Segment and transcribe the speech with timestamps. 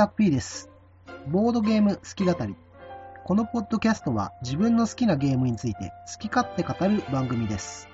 [0.00, 0.70] タッピーです。
[1.28, 2.56] ボードゲーム好き語り。
[3.26, 7.86] このポッドキャストは自分の好きなゲームについて好き勝手語る番組です。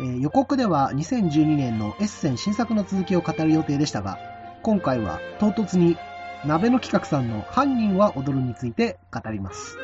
[0.00, 4.18] えー予告では2012年のエッセン新作の続きを語る予定でしたが、
[4.64, 5.96] 今回は唐突に
[6.44, 9.78] 鍋の企画さんの犯人は踊るについて語ります。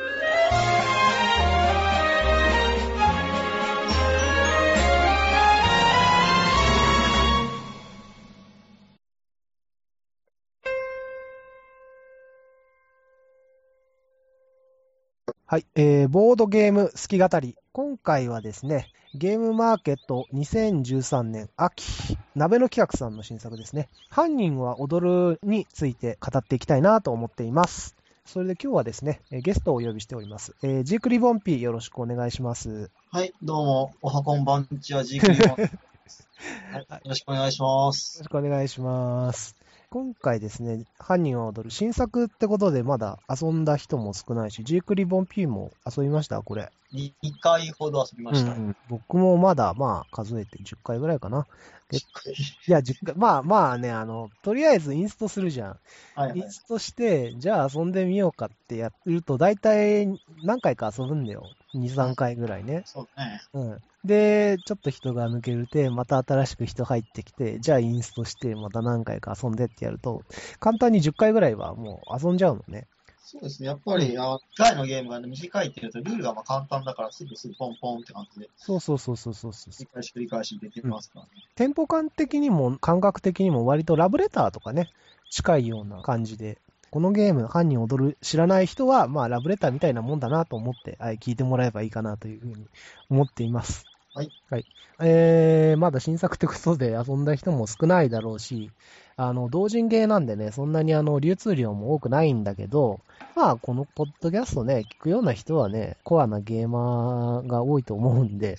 [15.51, 17.57] はい、えー、ボードゲーム好き語り。
[17.73, 23.89] 今回はですね、ゲームマーケット2013年秋、鍋の企画さんの新作ですね。
[24.09, 27.97] 犯人は踊るについて語っていきたいなと思っています。
[28.25, 30.55] それで今日はですね、えーゲストをお呼びしております。
[30.63, 32.89] えージークリボンピーよろしくお願いします。
[33.11, 35.67] はい、どうも、おはこんばんちは、ジークリボンで
[36.07, 36.29] す。
[36.71, 38.23] はい、よろしくお願いしまよすろ。
[38.23, 39.60] しくお願いします。
[39.93, 46.41] 今回ですね、犯人は踊る新作ってことでまだ遊んだ人も少ないし、ジークリボン P も遊びました？
[46.41, 46.71] これ。
[46.93, 47.11] 2
[47.41, 48.53] 回ほど遊びました。
[48.53, 51.45] うんうん僕もまだまあ数えて10回ぐらいかな。
[51.91, 55.79] いや、10回、まあまあね、あの、とりあえずインストするじゃん。
[56.15, 56.49] はいはいイン。
[56.49, 60.07] ストして、じゃあ遊んでみようかってやると、大体
[60.45, 61.49] 何回か遊ぶんだよ。
[61.75, 62.83] 2、3回ぐらいね。
[62.85, 63.41] そうね。
[63.53, 63.81] うん。
[64.03, 70.23] で、ちょっと人が抜けるて、また新しく人入ってきて、じゃあインストして、また何回か遊んでってやると、
[70.59, 72.87] 簡単に10回ぐらいはもう遊んじゃうのね。
[73.23, 73.67] そうですね。
[73.67, 81.31] やっぱり、あ機械のゲームが、ね、短いっていうと、ルールがまあ簡単だから、すぐすぐポンポンって感じで、そうそうそうそうそうそう繰り返し繰り返し出てますからね。
[81.55, 84.89] テンポ感的にも感覚的にも割とラブレターとかね、
[85.29, 86.57] 近いような感じで、
[86.89, 92.67] このゲーム、犯人踊る知らない人は、まあラブレターみたいなもんだなと思って、はい、聞いてもらえばいいかなというふうに
[93.09, 93.90] 思っています。
[94.13, 94.31] はい。
[94.49, 94.65] はい。
[94.99, 98.69] えー、まだ新作ってことで遊んだ人も少ないだろうし、
[99.15, 102.99] あの、同人ゲーなんでね、そんなにあの、流通量も多くないんだけど、
[103.37, 108.57] まあ、このポッドキャストね、聞くような人はね、コアなゲーマーが多いと思うんで、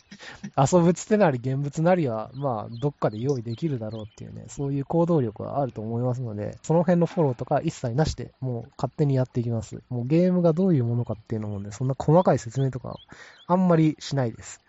[0.56, 9.82] 遊ぶつてなり現物なりは、まあ、どっかで用意できるだろうっていうね、そういう行動力はあると思いますので、その辺のフォローとか一切なしで、もう勝手にやっていきます。
[9.90, 12.98] もうゲームがどういうものかっていうのもね、そんな細かい説明とか
[13.46, 14.60] あんまりしないです。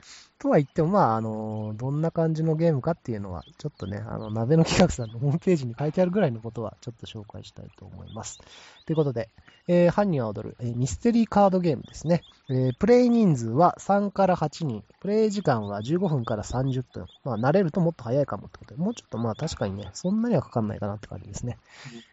[0.44, 8.42] とは言っても、まあ、あの、どんな感じのゲームかっていうのは、ちょっとね、あの、鍋の企画さんのホームページに書いてあるぐらいのことは、ちょっと紹介したいと思います。
[8.86, 9.30] ということで、
[9.68, 12.22] えー犯人は踊る、えーミステリーカードゲームですね。
[12.50, 14.84] えープレイ人数は3から8人。
[15.00, 17.06] プレイ時間は15分から30分。
[17.24, 21.58] まあ、慣れるともっと早いかもってことで、もうちょっとまあ確かにね、そんなにはかかんないかなって感じですね。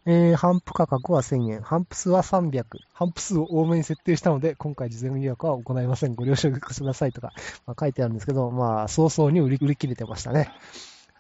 [0.07, 1.61] えー、販布価格は1000円。
[1.61, 2.65] 販布数は300。
[2.95, 6.15] 販布数を多めに設定したので、今回事前予約は行いません。
[6.15, 7.33] ご了承くださいとか、
[7.67, 10.53] まあ、書いてあるんですけど、まあ、早々に売り売り切れてましたね。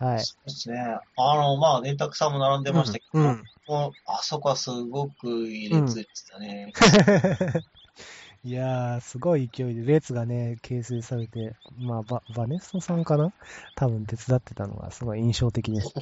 [0.00, 0.18] はい。
[0.20, 0.78] そうですね。
[1.16, 6.72] あの、まあ、電卓さんも並んでましたけど、うんうんもうあそこはすごくいい列でしたね。
[8.42, 13.32] いやー、すごい勢いで列がね、形成されて、まあ、ババネストさんかな？
[13.76, 15.94] 多分手伝ってたのがすごい印象的です。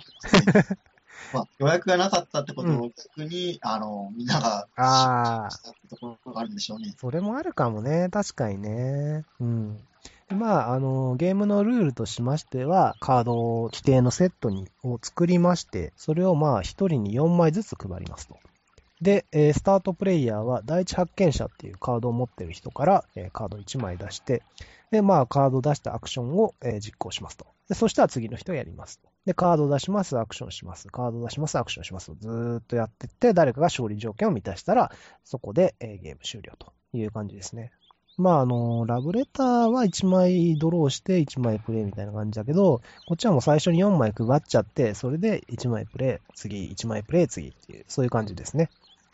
[1.35, 6.95] まあ、予約がなかったってことを逆に、あの、みんなが、あーしたってところがあるんでしょうね。
[6.99, 9.27] それもあるかもね、確かにね。
[9.41, 9.77] うん。
[10.31, 18.39] まあ、あの、ゲームのルールとしましては、カードを規定のセットにを作りまして、それをまあ、一人に4枚ずつ配りますと。
[19.01, 24.43] で、えースタートプレイヤーは第一発見者っていうカードを持ってる人から、えーカード1枚出して、
[24.91, 27.47] で、まあ、カード出したアクションを、えー実行しますと。
[27.69, 29.09] で、そしたら次の人やりますと。
[29.25, 30.89] で、カード出します、アクションします。
[30.89, 32.13] カード出します、アクションします。
[32.19, 34.91] ずーっとやってって、誰かが勝利条件を満たしたら、
[35.25, 37.71] そこで、えーゲーム終了という感じですね。
[38.19, 48.71] まあ、あの、ラブレターは1枚ドローして1枚プレイみたいな感じだけど、こっちはもう最初に4枚配っちゃって、それで1枚プレイ、次1枚プレイ、次っていう、そういう感じですね。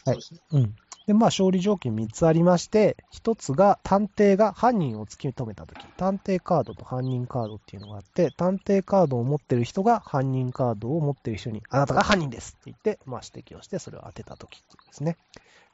[0.06, 0.74] はいそうん。
[1.06, 15.18] で、まあ、勝利条件3つありまして、1つが探偵が犯人を突き止めたとき、探偵カードと犯人カードっていうのがあって、探偵カードを持ってる人が犯人カードを持ってる人に、あなたが犯人ですって言って、まあ、指摘をして、それを当てたときっていうことですね。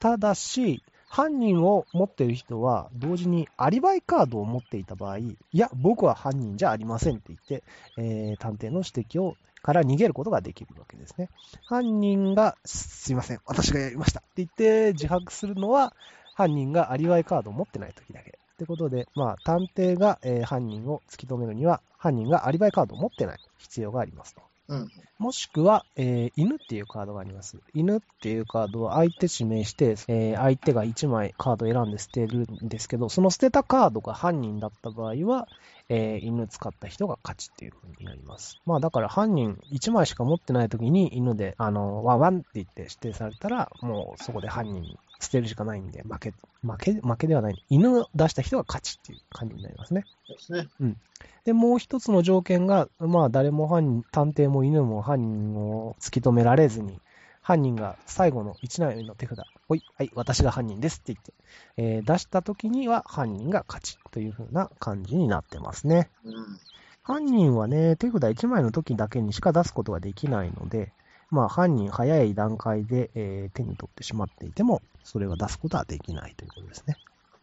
[0.01, 7.65] ただし、犯人を持っている人は、同時にアリバイカードを持っていた場合、いや、僕は犯人じゃありませんって言って、
[7.97, 11.29] えー探偵の指摘をから逃げることができるわけですね。
[11.65, 15.95] 犯人が、すいません、私がやりましたって言って自白するのは、
[16.33, 18.39] 犯人がアリバイカードを持ってない時だけ。
[18.55, 24.50] ってことで、まあ、探偵が、えー犯人を突き止めるには、犯人がアリバイカードを持ってない必要がありますと。
[25.19, 27.59] もしくは、えー犬っていうカードがあります。
[27.75, 35.49] 犬っていうカードを相手指名して、えー相手が1枚カード選んで捨てるんですけど、その捨てたカードが犯人だった場合は、
[35.89, 38.61] えー犬使った人が勝ちっていう風になります。
[38.65, 47.65] まあだから犯人1枚しか持ってない時に犬で、あの、ワンワンって言って指定されたら、もうそこで犯人捨てるしかないんで、負け、負け、負けではない。
[47.69, 50.05] 犬を出した人が勝ちっていう感じになりますね。
[50.29, 50.69] ですね。
[51.45, 57.01] で、もう一つの条件が、まあ誰も犯人、探偵も犬も犯人を突き止められずに、
[57.43, 61.33] 犯人が最後の1枚の手札、ほい、はい、私が犯人ですって言って、
[61.77, 66.09] えー出した時には犯人が勝ちという風な感じになってますね。
[66.25, 66.35] うん。
[67.03, 70.93] 犯人はね、手札1枚の時だけにしか出すことができないので、
[71.31, 76.99] まあ犯人早い段階で、えー手に取ってしまっていても、それは出すことはできないということですね。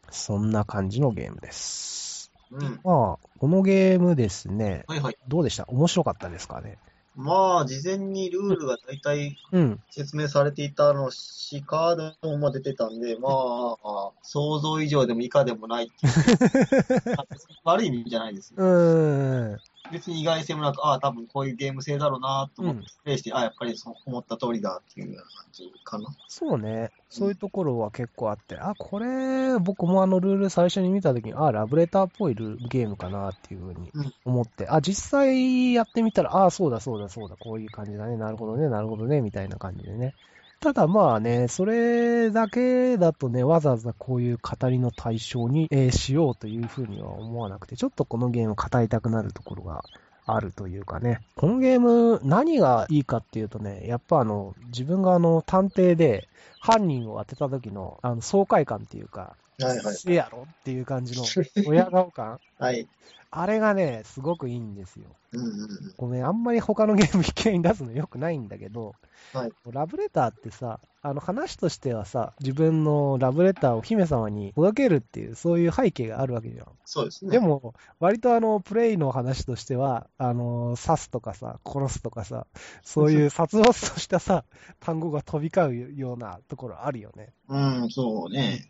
[0.09, 2.31] そんな感じのゲームです。
[2.51, 2.79] うん。
[2.83, 5.17] まあ、このゲームですね、はいはい。
[5.27, 5.65] どうでした？
[5.67, 6.77] 面白かったですかね？
[7.15, 9.79] まあ、事前にルールが大体うん。
[9.89, 16.13] 説明されていたのし、カードもまあ出てたんで、 まあ、想像以上でも以下でもないっていう。
[17.65, 18.57] 悪い意味じゃないですよ。
[18.59, 19.61] うーん。
[19.91, 26.09] 別に意外性もなく、ああ、多分こういうゲーム性だろうなと思ってうん、プレイして、ああ、やっぱりそう思った通りだっていうような感じかな。
[26.27, 26.91] そうね。
[27.09, 40.13] そういうところは結構あって、あ、これ、僕もあのルール最初に見たときに、あ、ラブレターっぽいルーゲームかなっていうふうにうん思って、あ、実際やってみたら、あ、そうだそうだそうだ、こういう感じだね、なるほどね、なるほどね、みたいな感じでね。
[40.59, 49.83] ただまあね、それだけだとね、わざわざこういう語りの対象に、えーしようというふうには思わなくて、ちょっとこのゲーム語りたくなるところが
[50.25, 51.21] あるというかね。
[51.35, 56.27] このゲーム、何がいいかっていうとね、やっぱあの、自分があの、探偵で
[56.59, 59.95] 犯人を当てた時の、あの、爽快感っていうか、はいはい。
[59.95, 61.25] せやろっていう感じの、
[61.65, 62.87] 親顔感 はい。
[63.29, 65.09] あれがね、すごくいいんですよ。
[65.33, 65.93] うんうんうん。
[65.97, 68.95] ごめん、あんまり他のゲーム引き合いに出すの良くないんだけど、
[69.33, 76.67] はいラブレターってさ、あの話としてはさ、自分のラブレターを姫様に届けるっていう、そういう背景があるわけじゃん。
[76.85, 77.31] そうですね。
[77.31, 82.47] で、も、割とあの、プレイの話としては、あの、刺すとかさ、殺すとかさ、
[82.83, 84.45] そういう 殺伐としたさ、
[84.79, 87.33] 単語が飛び交うようなところあるよね。
[87.49, 88.69] うん、そうね。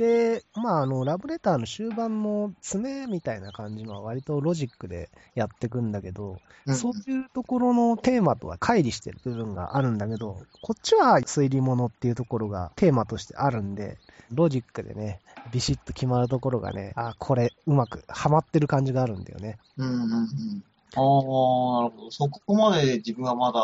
[0.00, 13.98] で、まあ、あの、ラブレターの終盤の詰めみたいな感じのは割とロジックでやってくんだけど、うんそういうところのテーマとは乖離してる部分があるんだけど、こっちは推理物っていうところがテーマとしてあるんで、
[14.32, 15.20] ロジックでね、
[15.52, 19.58] ビシッと決まるところがね、あ、これうまくハマってる感じがあるんだよね。
[19.76, 20.08] うんうんうん。
[20.08, 22.10] ああ、なるほど。
[22.10, 23.62] そこまで自分はまだ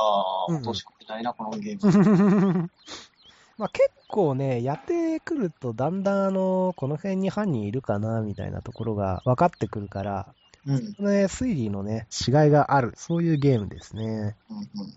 [0.49, 2.71] 落とし込めないな、このゲーム。
[3.59, 10.35] まあ結構ね、やってくるとだんだんあの、この辺に犯人いるかな、みたいなところが分かってくるから、
[10.67, 10.85] うん。
[10.99, 14.37] ね、推理のね、違いがある、そういうゲームですね。
[14.51, 14.93] うんうん。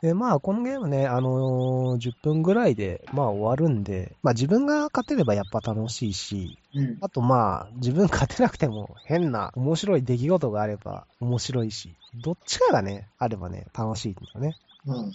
[0.00, 6.98] で、まあ、このゲームね、あのー10分ぐらいで、まあ終わるんで、まあ自分が勝てればやっぱ楽しいし、うん。
[7.00, 14.56] あとまあ、自分勝てなくても変な面白い出来事があれば面白いし、どっちかがね、あればね、楽しいんだよね。
[14.86, 15.12] うんうん。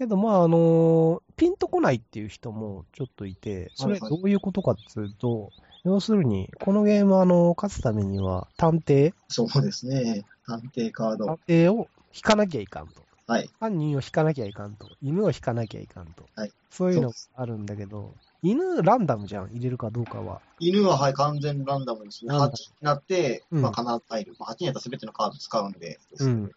[0.00, 5.50] けどまあ、あのーピンとこないっていう人もちょっといて、それどういうことかっていうと、
[5.84, 10.24] 要するに、このゲームあの、勝つためには探偵、そうですね。
[10.46, 11.38] 探偵カード探。
[11.48, 13.02] 偵を引かなきゃいかんと。
[13.26, 13.50] はい。
[13.60, 14.88] 犯人を引かなきゃいかんと。
[15.02, 16.24] 犬を引かなきゃいかんと。
[16.34, 20.40] はいそういうのがあるんだけど、犬ランダムじゃん、入れるかどうかは。
[20.60, 22.30] 犬は、はい、完全ランダムですね。
[22.30, 24.36] ランダム8になって、うんまあ、必ず入る。
[24.38, 25.98] まあ、8になったら全てのカード使うんで。
[26.20, 26.52] うん。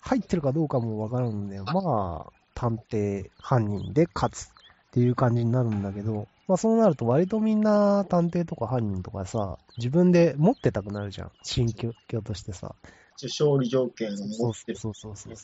[0.00, 1.64] 入ってるかどうかもわからんんだよ。
[1.64, 4.48] まあ、探偵、犯人で勝つっ
[4.92, 11.30] ていう感じになるんだけど、まあそうなると割とみんな探偵とか犯人とかさ、自分で持ってたくなるじゃん。
[11.42, 12.74] 心境としてさ。
[13.22, 14.78] 勝利条件をそう持ってる。
[14.78, 15.34] そうそうそう。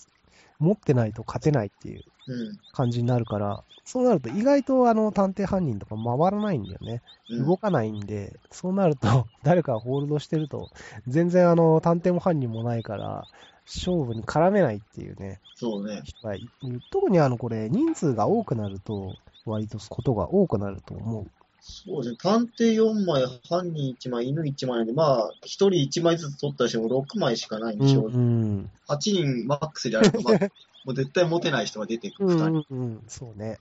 [0.59, 2.59] 持ってないと勝てないっていううん。
[2.73, 7.02] 感じになるから、そうなると意外とあの探偵犯人とか回らないんだよね。
[7.31, 10.69] うん動かないんで、そうなると、 誰かがホールドしてると、
[11.07, 13.29] 全然あの、探偵も犯人もないから、
[13.75, 16.03] 勝負に絡めないっていうね、そうね。
[16.05, 16.49] 人がいる。
[16.91, 19.15] 特にあの、これ、人数が多くなると、
[19.47, 21.27] 割とことが多くなると思う。
[21.61, 22.17] そうですね。
[22.21, 28.09] 探偵4枚、犯人1枚、犬1枚なんで、まあ、1人1枚ずつ取ったりしても6枚しかないんでしょう。
[28.09, 28.71] うん。
[28.89, 30.39] 8人マックスであれば、まあ、
[30.85, 32.31] もう絶対持てない人が出てくる。
[32.31, 32.67] 2うん、人。
[32.71, 33.59] うん、うん、そうね。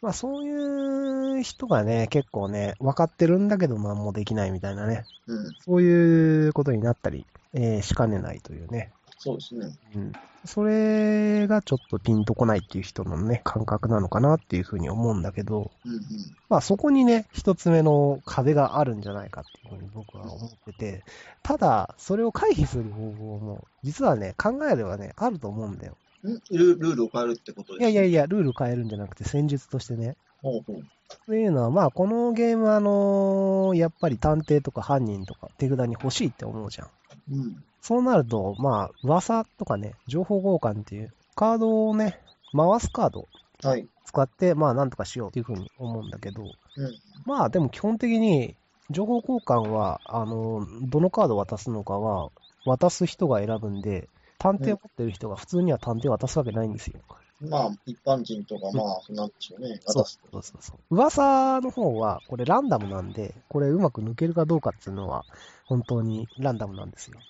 [0.00, 5.52] まあ、そういう人がね、結構ね、分かってるんだけど何もできないみたいなね、うん。
[5.64, 8.92] そういうことになったり、えーしかねないというね。
[9.18, 9.66] そうですね。
[9.94, 10.12] うん。
[10.44, 16.00] それがちょっとピンとこないっていう人のね、感覚なのかなっていうふうに思うんだけど、うんうん。
[16.48, 21.04] まあそこにね、一つ目の壁があるんじゃないかっていうふうに僕は思ってて、
[21.42, 25.96] ただ、それを回避する方法も、実はね、考えればね、あると思うんだよ。
[26.24, 26.32] ん？
[26.50, 30.82] ルルールを変えるってことですいやいやいや、ルール変えるんじゃなくて戦術としてね、ほうほう。
[31.26, 36.88] というのは、まあ、このゲーム、あのやっぱり探偵とか犯人とか手札に欲しいって思うじゃん。
[37.30, 37.64] うん。
[37.80, 42.20] そうなると、まあ、噂とかね、情報交換っていう、カードをね、
[42.56, 43.28] 回すカード
[43.62, 43.86] はい。
[44.04, 46.98] 使って、まあ、なんとかしようっていうふうに思うんだけど、うん。
[47.24, 48.56] まあ、でも基本的に、
[48.90, 52.30] 情報交換は、あの、どのカードを渡すのかは、
[52.64, 57.00] 渡す人が選ぶんで、探偵を持ってる人が普通には探偵を渡すわけないんですよ。
[57.48, 59.80] まあ、一般人とか、まあ、なんでしょうね。
[59.86, 60.04] そう。
[60.04, 60.94] そうそうそう。
[60.94, 65.24] 噂の方は、これランダムなんで、これうまく抜けるかどうかっていうのは、
[65.66, 67.20] 本当にランダムなんですよ。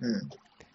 [0.00, 0.16] う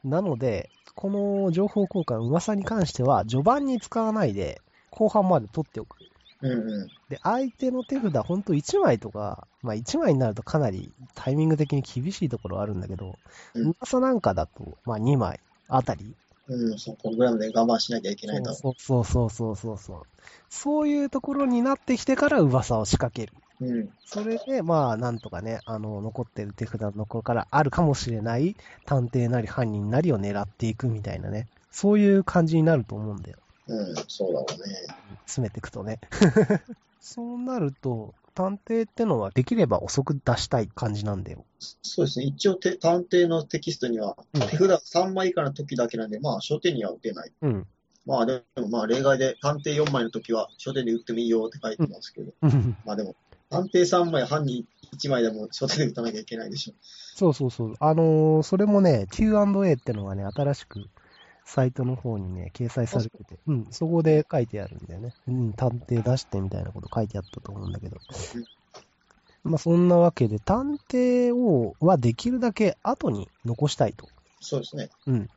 [0.08, 0.10] ん。
[0.10, 4.62] なので、この情報交換、噂に関しては、序盤に使わないで、
[4.92, 5.98] 後半まで取っておく。
[6.42, 6.92] うんうん。
[7.10, 13.20] で、相手の手札、ほんと1枚とか、まあ1枚になるとかなりタイミング的に厳しいところはあるんだけど、
[13.54, 16.16] うん噂なんかだと、まあ2枚あたり。
[16.48, 20.02] うん、そこぐらいまで我慢しなきゃいけないだろそうそうそうそうそうそう。
[20.50, 23.34] そういうところになってきてから噂を仕掛ける。
[23.62, 23.66] う。
[23.66, 23.90] うん。
[24.06, 31.48] それで、まあ、なんとかね、あの、残ってる手札のところからあるかもしれない探偵なり犯人なりを狙っていくみたいなね。
[31.72, 33.38] そういう感じになると思うんだよ。
[33.68, 34.76] うん、そうだろうね。
[35.26, 36.00] 詰めていくとね。
[37.02, 41.46] そうなると、探偵ってのはできれば遅く出したい感じなんだよ。
[41.60, 42.26] そうですね。
[42.26, 47.32] 一応て、探偵のテキストには、うん手札3枚以下の時だけなんで、まあ、初手には打てない。
[47.42, 47.68] うん。
[48.06, 53.16] まあ、でも、まあ、例外で、探偵4枚の時は、初手で打ってもいいよって書いてますけど、うんまあでも、
[53.50, 56.74] 探偵3枚、犯人1枚でも初手で打たなきゃいけないでしょ。
[57.16, 57.74] そうそうそう。
[57.80, 60.86] あのーそれもね、Q&A ってのがね、新しく
[61.46, 65.14] サイトの方にね、掲載されてて、うん、そこで書いてあるんだよね。
[65.28, 67.98] うん、探偵出してみたいなこと書いてあったと思うんだけど。
[69.44, 74.10] まあそんなわけで、探偵を、はできるだけ後に残したいと。
[74.42, 74.90] そうですね。
[75.06, 75.30] うん。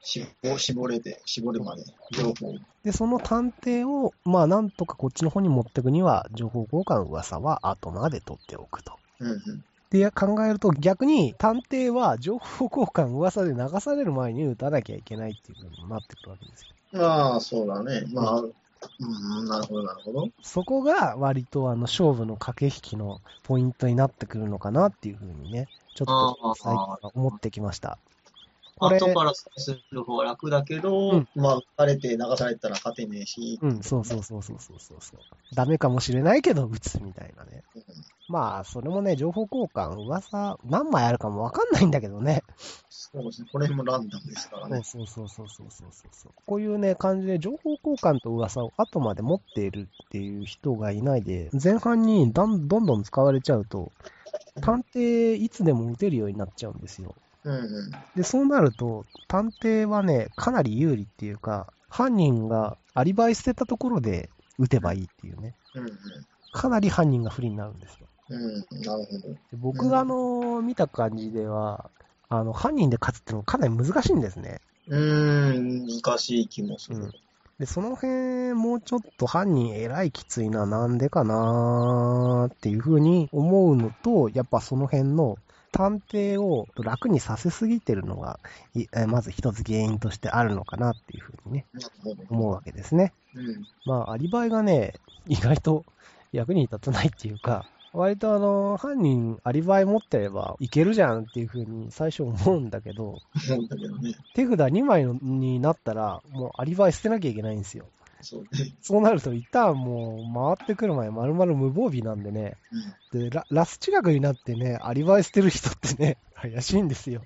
[0.00, 1.82] 絞絞れて、絞るまで、
[2.12, 2.54] 情報を。
[2.84, 8.96] で、その探偵を、まあなんとかこっちの方に持っていくには、情報交換噂は後まで取っておくと。
[9.18, 9.64] うんうん。
[9.90, 16.68] で考えると逆に探偵は情報交換噂で流される前に打たなきゃいけないっていうふうになってくるわけですよ。
[16.92, 18.04] まあ、そうだね。
[18.12, 20.28] まあ、うん、なるほど、なるほど。
[20.42, 27.98] そこが割とあの勝負の駆け引きのポイントになってくるのかなっていうふうにね、ちょっと最近は思ってきました。
[28.78, 35.20] 後からする方が楽だけど、うんまあ、打たれて流されたら勝てねえし、うん、そうそうそうそうそうそうそう。
[35.54, 37.64] ダメかもしれないけど打つみたいなね。
[37.74, 37.82] うん
[38.28, 42.42] まあ、それもね、情報交換、噂、何枚あるかもわかんないんだけどね。
[42.88, 43.48] そうですね。
[43.52, 44.82] これもランダムですからそうね。
[44.84, 46.32] そうそうそうそうそうそう。
[46.44, 53.92] こういうね、感じで情報交換と噂を後まで持っているっていう人がいないで、前半にどんどんどん使われちゃうと、
[54.60, 57.14] 探偵いつでも撃てるようになっちゃうんですよ。
[57.46, 57.90] うんうん。
[58.16, 65.90] で、そうなると、探偵はね、かなり有利っていうか、犯人がアリバイ捨てたところで撃てばいいっていうね、うん
[66.52, 68.08] かなり犯人が不利になるんですよ。
[68.30, 68.38] な
[68.96, 69.28] るほど。
[69.28, 71.90] で僕があの、見た感じでは、
[72.30, 74.62] あの、犯人で勝つってのはかなり難しいんですね。
[74.86, 76.96] うーん、難しい気もする。
[76.96, 77.12] うん
[77.58, 85.38] で、その辺、もうちょっと犯人偉いきついな、なんでかなっていうふうに思うのと、やっぱその辺の
[85.76, 88.40] 探偵を楽にさせすぎてるのが、
[89.08, 91.66] まず一つ原因としてあるのかなっていうふうにね。
[92.30, 93.12] 思うわけですね。
[93.34, 93.66] うん。
[93.84, 94.94] まあ、アリバイがね、
[95.26, 95.84] 意外と
[96.32, 103.18] 役に立たないっていうか、割とあの、犯人アリバイ持ってればいけるじゃんっていうふうに最初思うんだけど。
[104.34, 107.86] 手札2枚のになったら、もうアリバイ捨てなきゃいけないんですよ。
[108.20, 108.74] そうね。
[108.80, 112.56] そうなると、一旦もう回ってくる前、丸々無防備なんでね、
[113.12, 117.22] でララス近くになってね、アリバイ捨てる人ってね、 怪しいんですよ。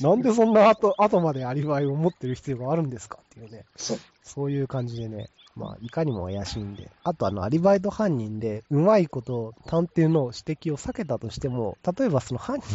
[0.00, 3.98] なんでそんな後後までアリバイを持ってる必要があるんですかっていうね、そう。
[4.22, 12.66] そういう感じでね、まあ、いかにも怪しいんで、あとあの、アリバイと犯人で、うまいこと探偵の指摘を避けたとしても、例えばその犯人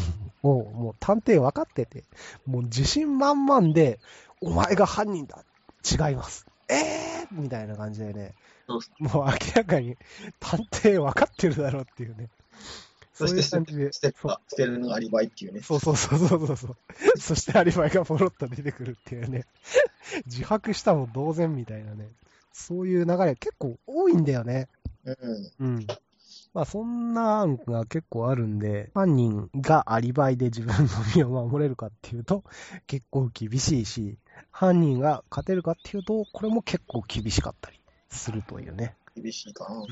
[0.44, 2.04] をもう探偵分かってて、
[2.46, 4.00] もう自信満々で、
[4.42, 5.44] お前が犯人だ
[5.84, 6.46] 違います。
[6.70, 8.34] えーみたいな感じでね、
[9.00, 9.98] もう明らかに
[10.40, 12.30] 探偵分かってるだろうっていうね。
[13.14, 15.62] そしてそういう感じで捨てた捨てるのがアリバイっていうね。
[15.62, 16.76] そうそうそうそうそうそう。
[17.18, 19.46] そしてアリバイがポロッと出てくるっていうね。
[20.28, 22.10] 自白したも同然みたいなね。
[22.52, 24.68] そういう流れ結構多いんだよね。
[25.06, 25.52] うん。
[25.60, 25.88] うん。
[26.54, 32.44] まあそんな案が結構あるんで、犯人がアリバイで自分の身を守れるかっていうと
[32.88, 34.18] 結構厳しいし、
[34.52, 38.96] 犯人が勝てるかっていうと、これも結構厳しかったりするというね。
[39.16, 39.76] 厳しいかな。
[39.76, 39.86] うん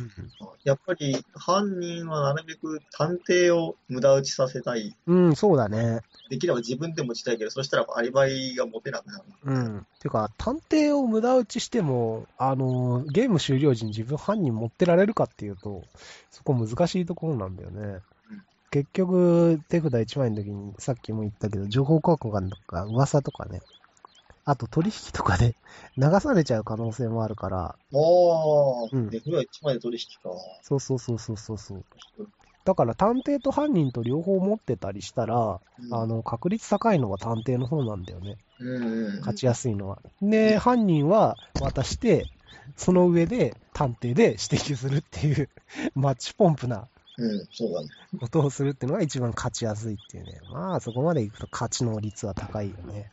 [0.64, 4.96] やっぱり犯人はなるべく探偵を無駄打ちさせたい。
[5.08, 6.02] うん、そうだね。
[6.30, 9.24] できれば自分で持ちたいけど、そしたらアリバイが持てなくなる。
[9.44, 9.88] うん。
[10.00, 15.84] てか、探偵を無駄打ちしても、あの、ゲーム終了時に自分犯人持ってられるかっていうと、
[16.32, 17.82] そこ難しいところなんだよね。
[17.82, 23.62] うん結局、手札1枚の時に、さっきも言ったけど、情報交換とか噂とかね、
[24.46, 25.56] あと取引とかで
[25.98, 30.36] 流されちゃう可能性もあるから、おー、うんで、フラ1枚で取引か。
[30.62, 31.86] そうそうそうそうそうそう。
[32.66, 38.38] だから探偵と犯人と両方持ってたりしたら、うんあの、確率高いのは探偵の方なんだよね。
[38.60, 39.20] うんうん。
[39.20, 40.00] 勝ちやすいのは。
[40.22, 42.26] で、犯人は渡して、
[42.78, 45.50] その上で探偵で指摘するっていう、
[45.96, 47.90] マッチポンプなうん、そうだね。
[48.20, 50.42] ことをするっていうのが一番勝ちやすいっていうね。
[50.50, 53.12] まあ、そこまでいくと勝ちの率は高いよね。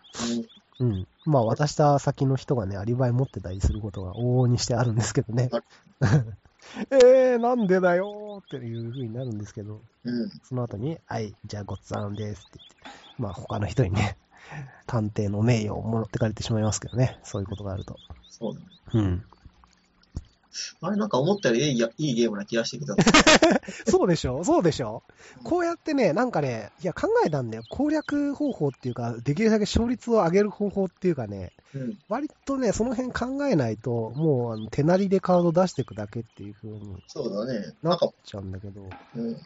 [0.80, 1.06] うん。
[1.26, 5.50] まあ、渡した先の人がね、アリバイ持ってたりすることが往々にしてあるんですけどね。
[6.90, 10.22] えー、なんでだよーっていう風になるんですけど、うん。
[10.22, 10.30] うん。
[10.42, 14.16] その後に、はい、じゃあごっつぁんですって言って、まあ、他の人にね、
[14.86, 17.18] 探偵の名誉を持ってかれてしまいますけどね。
[17.22, 17.96] そういうことがあると。
[18.28, 18.66] そうだね。
[18.94, 19.24] うん。
[20.80, 22.94] あれ、なんか思ったよりいいやいいゲームな気がしてきた。
[23.88, 25.02] そうでしょそうでしょ
[25.44, 27.62] こうやってね、なんかね、いや考えたんだよ。
[27.68, 31.98] 攻略方法っていうか、できるだけ勝率を上げる方法っていうかね、うん。
[32.08, 37.74] 割とね、その辺考えないと、もうあの手なりでカード出していくだけっていう風にそうだね。
[37.82, 39.36] なっちゃうんだけど、うん。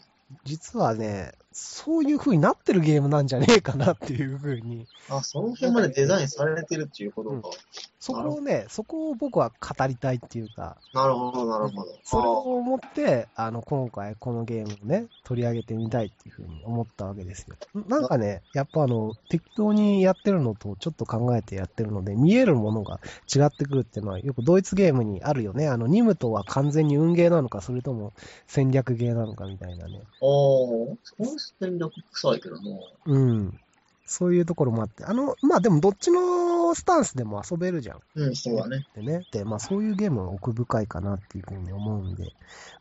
[0.45, 7.57] 実はね、そういう風になってるゲームなんじゃねえかなっていう風に、あ、その辺までデザインされてるっていうことか。
[8.05, 11.99] そこをね、そこを僕は語りたいっていうか、なるほど、なるほど。
[12.05, 17.57] それを思って、あの、今回このゲームをね、取り上げてみたいっていうふうに思ったわけですよ。
[17.89, 23.01] なんかね、やっぱあの、適当にやってるのとちょっと考えてやってるので、見えるものが
[23.35, 25.69] 違ってくるっていうのは、よくドイツゲームにあるよね。
[25.69, 28.13] あの、ニムトは完全に運ゲーなのか、それとも
[28.47, 30.03] 戦略ゲーなのかみたいなね。
[30.21, 32.61] おー、その戦略臭いけどな。
[33.07, 33.61] うん。
[34.07, 35.05] そういうところもあって。
[35.05, 38.01] あの、まあでもどっちのスタンスでも遊べるじゃん。
[38.15, 38.87] うん、そうだね。
[38.95, 39.27] でね。
[39.31, 42.33] で、まあそういうゲームは奥深いかなっていうふうに思うんで、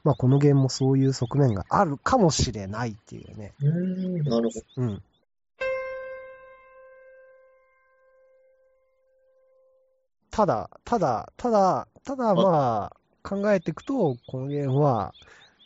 [0.03, 3.53] まあこのゲームもそういう側面があるかもしれないっていうね。
[3.61, 4.83] うーん、なるほど。
[4.83, 5.01] うん。
[10.29, 15.13] ただ、ただ、ただ、ただまあ、考えていくと、このゲームは、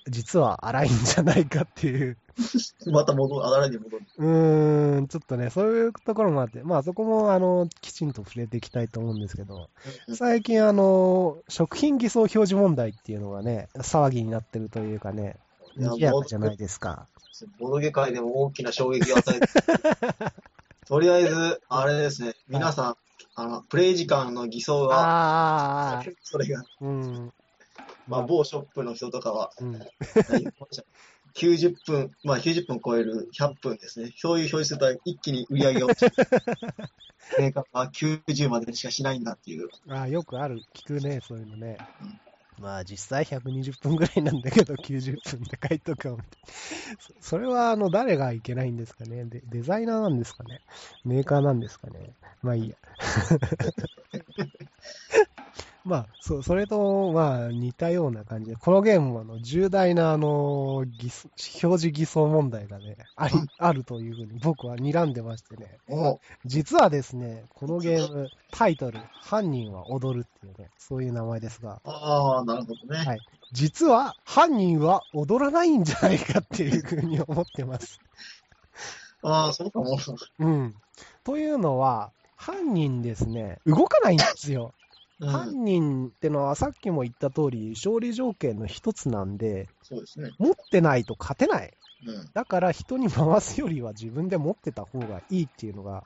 [0.10, 2.18] 実は荒いんじゃないかっていう。
[2.92, 4.06] また戻る、あだれに戻る。
[4.18, 9.70] うーん、ちょっとね、そういうところもあって、まあそこも、あの、きちんと触れていきたいと思うんですけど、
[10.08, 15.38] うん最近、あの、食品偽装表示問題っていうのがね、騒ぎになってるというかね、
[15.76, 17.08] 賑やかじゃないですか。
[17.60, 19.48] ボドゲ界でも大きな衝撃を与えて、
[20.88, 22.98] とりあえず、あれですね、皆さん、
[23.36, 27.34] あの、プレイ時間の偽装が、それが、うん、
[28.08, 29.80] まあ、某ショップの人とかは、うん。
[31.36, 34.14] 90分、まあ90分超える100分ですね。
[34.18, 36.12] そういう表示すると一気に売り上げが落ちる。
[37.40, 39.70] メーカーは90までしかしないんだっていう。
[39.90, 41.78] ああ、よくある、聞くね、そういうのね。
[42.60, 46.18] まあ実際120分ぐらいなんだけど、90分って書いとくかも。
[47.22, 50.62] そそれは、あの、誰がいけないんですかねデデザイナーなんですかね
[51.06, 52.76] メーカーなんですかねまあいいや。
[55.88, 61.30] まあ、そう、それと、まあ、似たような感じで、このゲームも、あの、重大な、あの、偽装
[61.64, 65.80] 表示偽装問題がね、あり、あるというふうに僕は睨んでましてね。
[65.90, 73.00] お実はですね、このゲーム、タイトル、犯人は踊るっていうね、そういう名前ですが、ああ、なるほどね。
[73.04, 73.20] はい
[73.54, 78.02] 実は犯人は踊らないんじゃないかっていうふうに思ってます。
[79.24, 79.98] ああ、そうかも。
[80.40, 80.76] うん。
[81.24, 84.74] というのは、犯人ですね、動かないんですよ。
[85.20, 90.32] うん、犯人ってのはさっきも言った通り、勝利条件の一つなんで、そうですね。
[90.38, 91.74] 持ってないと勝てない。
[92.06, 92.30] うん。
[92.34, 96.04] だから人に回すよりは自分で持ってた方がいいっていうのが、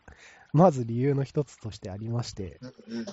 [0.54, 2.60] まず理由の一つとしてありまして。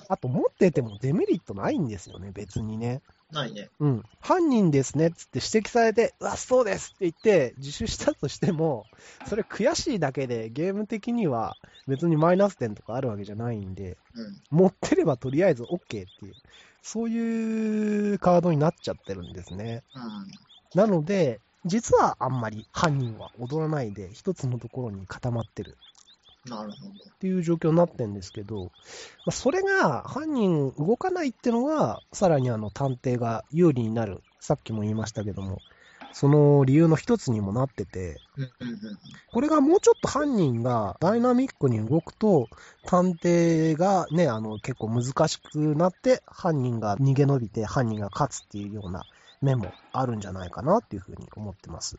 [0.07, 3.01] あと持っててもデメリットないんですよね、別にね。
[3.31, 3.69] ないね。
[3.79, 4.03] うん。
[4.19, 8.85] 犯人ですねっつって指摘されて、うわ、そうですって言って自首したとしても、
[9.27, 11.55] それ悔しいだけでゲーム的には
[11.87, 14.41] 別にマイナス点とかあるわけじゃないんで、うん。
[14.49, 16.07] 持ってればとりあえず OK っていう、
[16.81, 19.83] そういうカードになっちゃってるんですね。
[19.95, 20.79] うん。
[20.79, 25.77] なので、実はあんまり犯人は踊らないで、一つのところに固まってる
[26.45, 26.91] なるほど。
[26.91, 28.69] っていう状況になってるんですけど、ま
[29.27, 34.21] あそれが犯人動かないっていうのが、さらにあの探偵が有利になる。
[34.39, 35.59] さっきも言いましたけども、
[36.13, 38.19] その理由の一つにもなってて。
[39.31, 42.49] これがもうちょっと犯人がダイナミックに動くと、
[42.85, 49.03] 探偵がね、あの、結構難しくなって、犯人が逃げ延びて犯人が勝つっていうような
[49.41, 51.97] 面もあるんじゃないかなっていうふうに思ってます。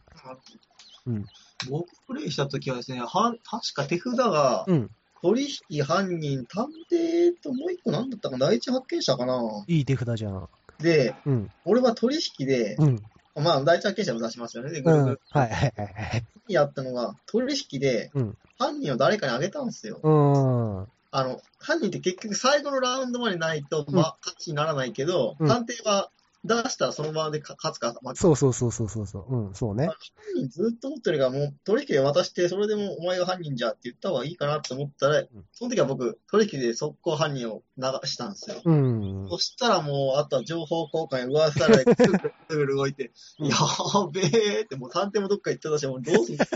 [1.06, 1.24] うん。
[1.68, 4.90] 僕プレイした時はですね、は確か手札が、うん。
[5.22, 10.48] 取引、犯人、探偵ともう一個何だったかな第一発見者かないい手札じゃん。
[10.78, 11.50] で、うん。
[11.66, 13.02] 俺は取引で、うん。
[13.34, 14.70] まあ、第一発見者も出しますよね。
[14.70, 14.98] で、ぐうん。
[14.98, 16.24] るぐるはいはいはいはい。
[16.48, 20.00] やったのが、取引でうん、犯人を誰かにあげたんですよ。
[20.02, 20.88] うん。
[21.12, 26.10] あの、犯人って結局最後のラウンドまでないと、まあ、勝ちにならないけど、うん探偵は
[26.44, 29.48] 出したらその場でか勝つか、まあ、そうそうそうそうそうそう。
[29.48, 29.88] うん、そうね。
[29.88, 29.94] 犯
[30.36, 35.22] 人ずっと持ってるから、もう取引で渡して、それでもお前が犯人じゃって言った方がいいかなって思ったら、
[35.52, 38.62] その時は僕、取引で速攻犯人を流したんですよ。
[38.64, 39.26] うん。
[39.28, 46.46] そしたらもう、あとは情報交換や噂でぐるぐるぐる動いて、うんやーべえって、もう探偵もどっか行ってたし、もうどうすんの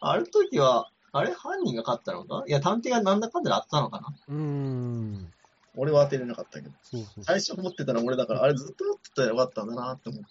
[0.00, 5.32] ある時は、あれ犯人が勝ったのかいや、探偵がなんだかんだで当てたのかなうん。
[5.76, 6.74] 俺は当てれなかったけど。
[6.82, 10.28] そうそう最初持ってたの俺だから、あれずっと持ってたらよかったんだなって思って。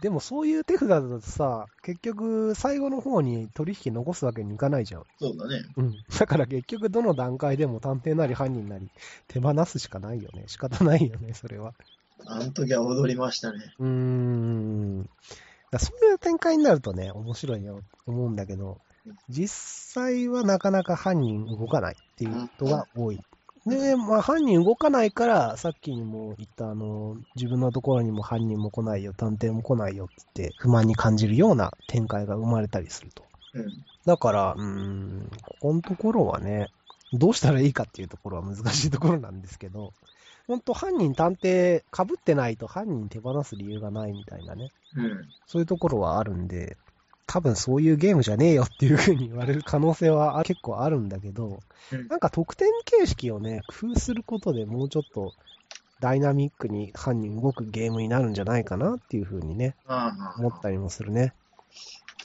[0.00, 5.04] でもそういう手札だとさ、結局最後の方に取引残すわけにいかないじゃん。
[5.18, 5.64] そうだね。
[5.76, 5.94] うん。
[6.18, 8.90] だから結局どの段階でも探偵なり犯人なり
[9.26, 10.44] 手放すしかないよね。
[10.46, 11.74] 仕方ないよね、それは。
[12.26, 13.74] あの時は踊りましたね。
[13.78, 15.10] うーん。
[15.70, 18.78] だそういう展開になるとね、面白いよ、思うんだけど、
[19.28, 19.48] 実
[19.94, 23.20] 際はなかなか犯人動かないっていう人が多い。
[23.68, 33.24] で、まあ犯人動かないから、さっきにも言ったあの、自分のところにも犯人も来ないよ、探偵も来ないよって不満に感じるような展開が生まれたりすると。
[33.54, 33.84] うん。
[34.04, 36.68] だから、うーん、ここのところはね、
[37.12, 39.92] どうしたらいいかっていうところは難しいところなんですけど、
[40.46, 45.28] 本当犯人探偵被ってないと犯人手放す理由がないみたいなね、うん。
[45.46, 46.76] そういうところはあるんで、
[47.28, 51.60] 多分そういうゲームじゃねえよっていう風に言われる可能性は結構あるんだけど、
[51.92, 55.32] うんなんか得点形式をね、工夫することでもうちょっと
[56.00, 59.74] ダイナミックに犯人動くゲームになるんじゃないかなっていう風にね、
[60.38, 61.34] 思ったりもするね。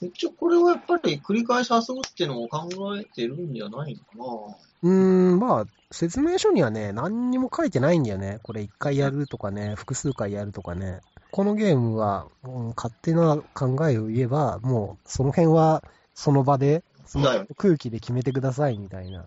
[0.02, 8.40] 一応これはやっぱり繰り返し遊ぶっていうのを考えてるんじゃないのかうーん、まあ、説明書にはね、何にも書いてないんだよね。
[8.44, 11.02] これ一回やるとかね、複数回やるとかね。
[11.34, 19.26] このゲームは、うん勝手な考えを言えば、もう、その辺は、その場で、その空気で決めてくださいみたいな。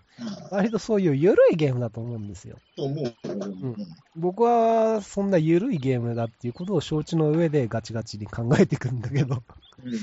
[0.49, 2.59] 割とそういう緩いゲームだと思うんですよ。
[2.77, 3.75] うん。
[4.15, 9.43] 僕は、そんな緩いゲームだっていうことを承知の上でガチガチに考えていくんだけど。
[9.83, 9.93] うん。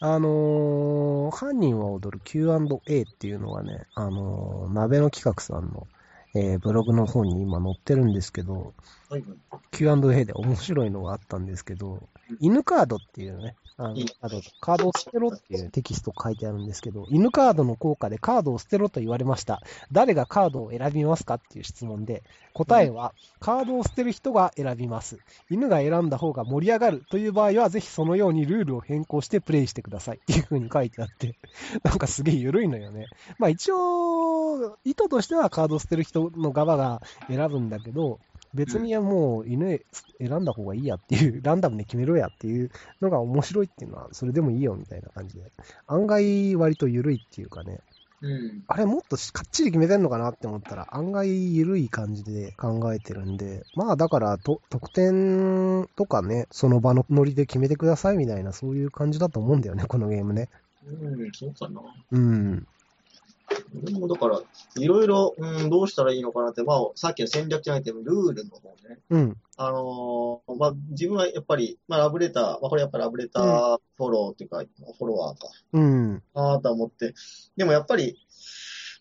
[0.00, 5.86] あのー犯人は踊る Q&A っていうのはね、あのー鍋の企画さんの、
[6.34, 8.74] えーブログの方に今載ってるんですけど、
[9.08, 9.24] はい。
[9.72, 12.08] Q&A で面白いのがあったんですけど、
[12.40, 19.60] 犬カードっていうね、あのカードカードを捨てろっていうテキスト書いてあるんですけど、犬カードの効果でカードを捨てろと言われました。
[19.90, 25.18] 誰がカードを選びますかっていう質問で、答えは、カードを捨てる人が選びます。
[25.50, 31.34] 犬が選んだ方が盛り上がるという場合は、ぜひそのようにルールを変更してプレイしてくださいっていう風に書いてあって、
[31.82, 33.06] なんかすげえ緩いのよね。
[33.38, 38.20] まあ一応、意図としてはカードを捨てる人の側が選ぶんだけど、
[38.54, 39.80] 別にもう犬
[40.18, 45.52] 選んだ方がいいやっていう、 ランダムで決めろやっていうのが面白いっていうのは、それでもいいよみたいな感じで。
[45.86, 47.80] 案外割と緩いっていうかね、
[48.22, 48.62] うん。
[48.68, 60.48] あれもっとかっちり決めてんのかなって思ったら、案外緩い感じで考えてるんで、まあだからと、得点とかね、その場のノリで決めてくださいみたいな、そういう感じだと思うんだよね、このゲームね。
[60.86, 61.80] うん、そうかな。
[62.12, 62.66] うん。
[63.82, 64.40] 俺もだから、
[64.76, 68.98] いろいろ、うん、どうしたらいいのかなって、まあ、さっきの戦略じゃなくても、ルールの方ね。
[69.10, 69.36] うん。
[69.56, 74.62] あのーまあ、自分はやっぱり、まあ、ラブレター、まあ、これやっぱラブレターフォローっていうか、
[74.98, 76.22] フォロワーか、うん。
[76.34, 77.14] なとは思って。
[77.56, 78.18] でもやっぱり、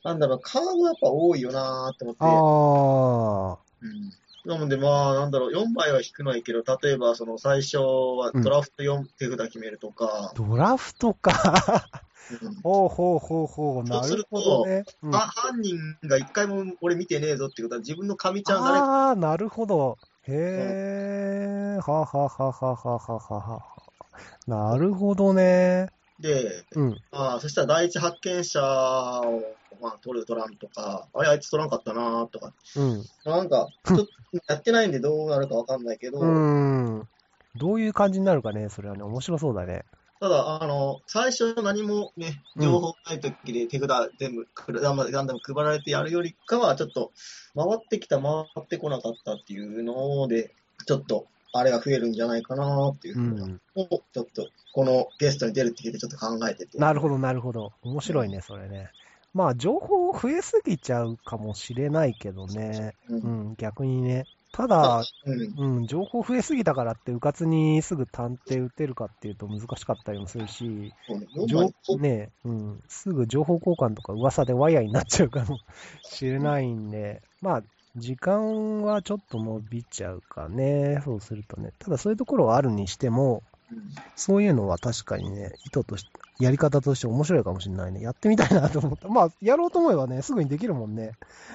[0.03, 2.23] なんだろう、カードやっぱ多いよなーって思って。
[2.23, 3.59] ああ。
[3.81, 4.11] うん
[4.43, 12.03] なので、まあ、なんだろう、4枚は引くのはいいけど、例えば、その、最初はドラフト4手札決めるとか、ドラフトか。
[12.63, 14.83] ほうほうほうほう、なるほど、ね。
[14.83, 18.69] そうすると、うん、犯人が一回も俺見てねえぞってことは、自分の神ちゃんが。
[18.69, 19.97] ああ、なるほど。
[20.23, 23.65] へえ、ははははははは
[24.47, 25.89] なるほどね。
[26.19, 29.41] で、うん、あそしたら第一発見者を、
[29.81, 34.07] まあ、取る取らんとか、あれ、あいつ取らんかったなとか、うん、なんか、と
[34.47, 37.07] やってないんでどうなるかわかんないけど、うん、
[37.55, 39.83] どういう感じになるかね、それはね、面白そうだね。
[40.21, 47.11] ただ、あの、最初何もね、情報ない時で手札全部くる、ランダム配られてやるよりかは、ちょっと、
[47.55, 50.53] 回ってきた、回ってこなかったっていうので、
[50.85, 53.61] ちょっと、あれが増えるんじゃないかなっていううふうな、ん。
[53.73, 56.77] をちょっと、このゲストに出るって聞いてちょっと考えてて。
[56.77, 57.71] なるほど、なるほど。
[57.81, 58.91] 面白いね、それね。
[59.33, 62.93] まあ、情報増えすぎちゃうかもしれないけどね。
[63.09, 63.15] う。
[63.15, 64.25] うんん、逆にね。
[64.51, 65.77] ただ、うん。
[65.77, 70.93] うん、情報増えすぎたからって、うかつにすぐ探偵打てるかっていうと難しかったりもするし、
[71.85, 75.59] そうねうん、すぐ情報交換とか噂でワイヤーになっちゃうかも
[76.03, 77.63] しれないんで、まあ、
[77.95, 81.71] 時間はちょっと伸びちゃうかね、そうするとね。
[81.79, 83.60] ただそういうところはあるにしても、うん
[84.15, 88.01] そういうのは確かにね、意図として、やり方として面白いかもしれないね。
[88.01, 89.07] やってみたいなと思った。
[89.09, 91.11] まあ、やろうと思えばね、すぐにできるもんね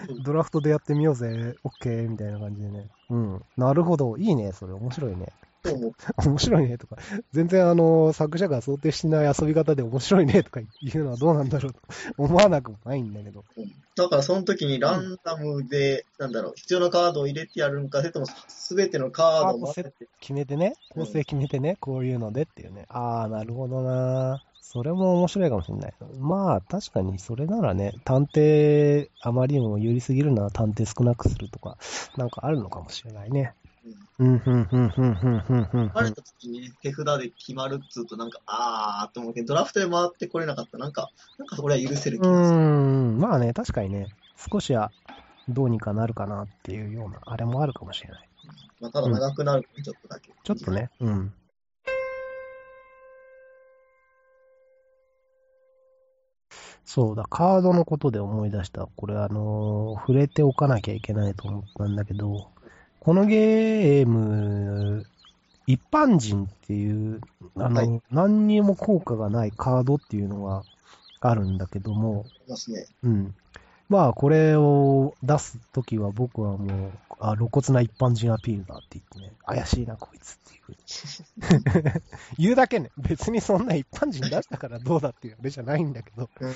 [0.08, 0.22] うん。
[0.22, 2.88] ドラフトでやってみようぜ、OK みたいな感じでね。
[3.10, 3.42] うん。
[3.56, 4.16] なるほど。
[4.16, 4.72] いいね、それ。
[4.74, 5.32] 面白いね。
[5.68, 5.92] そう思う
[6.28, 6.96] 面白いねとか、
[7.32, 11.80] 全然あの、作者が想定してない遊び方で面白いねとか言うのはどうなんだろうと
[12.18, 13.44] 思わなくもないんだけど。
[13.56, 19.74] うんだからその時にランダムで、なんだろう、必要なカードを入れてやるんか、それともすべてのカードを
[20.20, 22.84] 決めてね、構成決めてね、こういうのでっていうね。
[22.90, 24.42] ああ、なるほどな。
[24.60, 25.94] それも面白いかもしれない。
[26.18, 31.78] まあ、確かにそれならね、探偵、あまりにも有利すぎるなら探偵少なくするとか、
[32.18, 33.54] なんかあるのかもしれないね。
[34.18, 35.88] うん、ふん、ふん、ふん、ふん、ふん、ふん。
[35.88, 40.78] 生まれた時にね、手札で決まるっつうと、なんか、あーって思うけど、ドラフトで回ってこれなかった。
[40.78, 42.58] なんか、なんか俺は許せる気うがする。
[42.58, 44.90] ん、まあね、確かにね、少しは
[45.48, 48.28] どうにかなるかなっていうような、あれもあるかもしれない。
[48.80, 50.32] まあ、ただ長くなるちょっとだけ。
[50.42, 50.70] ちょっと。
[50.70, 51.32] ね、うん。
[56.84, 58.86] そうだ、カードのことで思い出した。
[58.96, 62.52] これあのー触れておかなきゃいけないと思ったんだけど、
[63.06, 65.06] このゲーム、
[65.68, 67.20] 一般人っていう、
[67.54, 70.64] あの、はい何にも効果がないカードっていうのが
[71.20, 72.86] あるんだけども、ね。
[73.04, 73.34] うん。
[73.88, 76.90] まあ、これを出すときは僕はもう、
[77.20, 82.02] あ、露骨な一般人アピールだって言ってね、怪しいな、こいつっていう。
[82.38, 86.54] 言うだけね、別にそんな一般人出したからどうだっていうあれじゃないんだけど、うん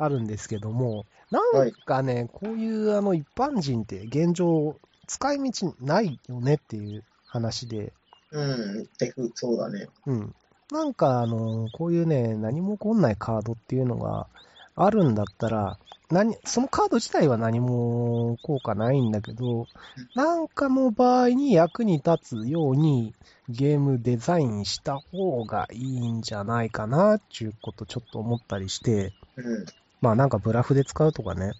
[0.00, 4.78] あるんですけども、なんかね、こういうあの一般人って現状、
[5.10, 7.92] 使い道ないよねっていう話で、
[8.30, 9.88] うん、テク、そうだね。
[10.06, 10.34] うん。
[10.70, 14.28] なんか、あの、こういうね、何も起こんないカードっていうのが
[14.76, 15.78] あるんだったら、
[16.12, 19.66] 何、そのカード自体は何も効果ないんだけど、
[20.14, 23.12] なんかの場合に役に立つように
[23.48, 29.66] ゲームデザインした方がいいんじゃないかなっていうことちょっと思ったりして、うん、
[30.00, 31.52] まあなんかブラフで使うとかね、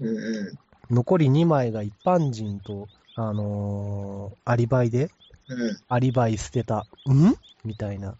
[0.00, 0.58] うん、う
[0.90, 5.04] 残り2枚が一般人と、あのーアリバイで、
[5.48, 5.76] ん、うん。
[5.88, 6.86] アリバイ捨てた。
[7.08, 7.34] ん？
[7.64, 8.16] みたいな。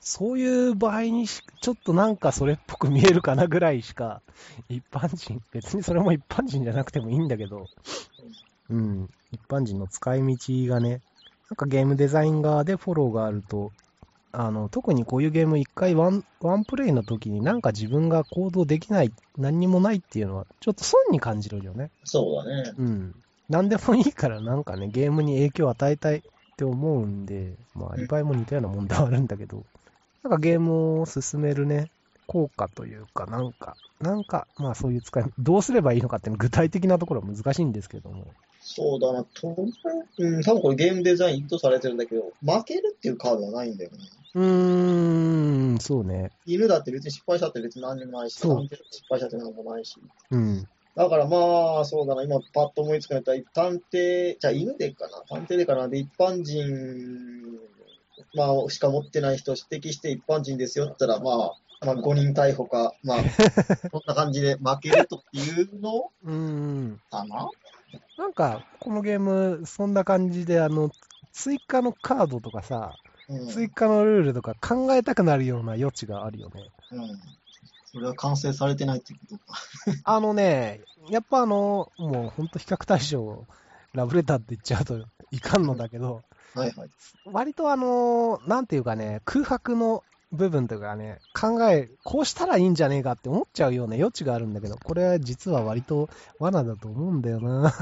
[0.00, 4.22] そういう場合にし、ちょっとなんかそれっぽく見えるかなぐらいしか、
[4.68, 7.66] 一般人、別にそれも一般人じゃなくてもいいんだけど、
[8.70, 10.36] うん、一般人の使い道
[10.72, 11.00] がね、
[11.50, 13.72] なんかゲームデザイン側でフォローがあると、
[14.38, 21.90] あの、特にこういうゲーム一回ワン、ワンプレイの時になんか自分が行動できない、何にもないっていうのは、ちょっと損に感じるよね。
[22.04, 22.72] そうだね。
[22.76, 23.14] うん。
[23.48, 26.20] 何でもいいからなんかね、ゲームに影響を与えたいっ
[26.58, 29.64] て思うんで、まあ、アリバイも似たようなもんではあるんだけど、
[30.22, 31.90] なんかゲームを進めるね、
[32.26, 38.34] 効果というか、なんか、なんか、まあそういう使い、どうすればいいのかっていうの具体的なところは難しいんですけども。
[38.68, 39.22] そうだな。
[39.22, 39.54] と
[40.18, 43.98] うん、多分これゲームデザイン意図されてるんだけど、負けるっていうカードはないんだよね。
[44.34, 46.32] うーん、そうね。
[46.46, 50.00] 犬だって別に失敗したって別に何にもないし、そう失敗したって何もないし。
[50.32, 50.68] うん。
[50.96, 56.66] だからまあ、そうだな、今パッと思いつくのやったら、探偵、じゃあ犬でかな、探偵でかな、で、一般人、
[58.34, 63.18] まあ、しか持ってない人を指摘して一般人ですよって言ったら、まあ、まあ、5人逮捕か、まあ、
[63.92, 67.00] そんな感じで負けるというのうーん。
[67.10, 67.48] かな
[68.16, 70.90] なんか、このゲーム、そんな感じで、あの、
[71.32, 72.96] 追加のカードとかさ、
[73.28, 73.48] うん。
[73.48, 76.62] 追加のルールとか考えたくなるような余地があるよね。
[76.92, 77.08] うん。
[77.92, 79.58] それは完成されてないってことか。
[80.04, 83.46] あのね、やっぱあの、もう本当比較対象、
[83.92, 86.22] ラブレターって言っちゃうといかんのだけど、
[86.54, 86.90] はいはい。
[87.24, 96.08] 割とあの、なんていうかね、空白の部分とかね、考え、こうしたらいいんじゃねえかって思っちゃうような余地があるんだけど、これ実は割と
[96.38, 97.72] 罠だと思うんだよな。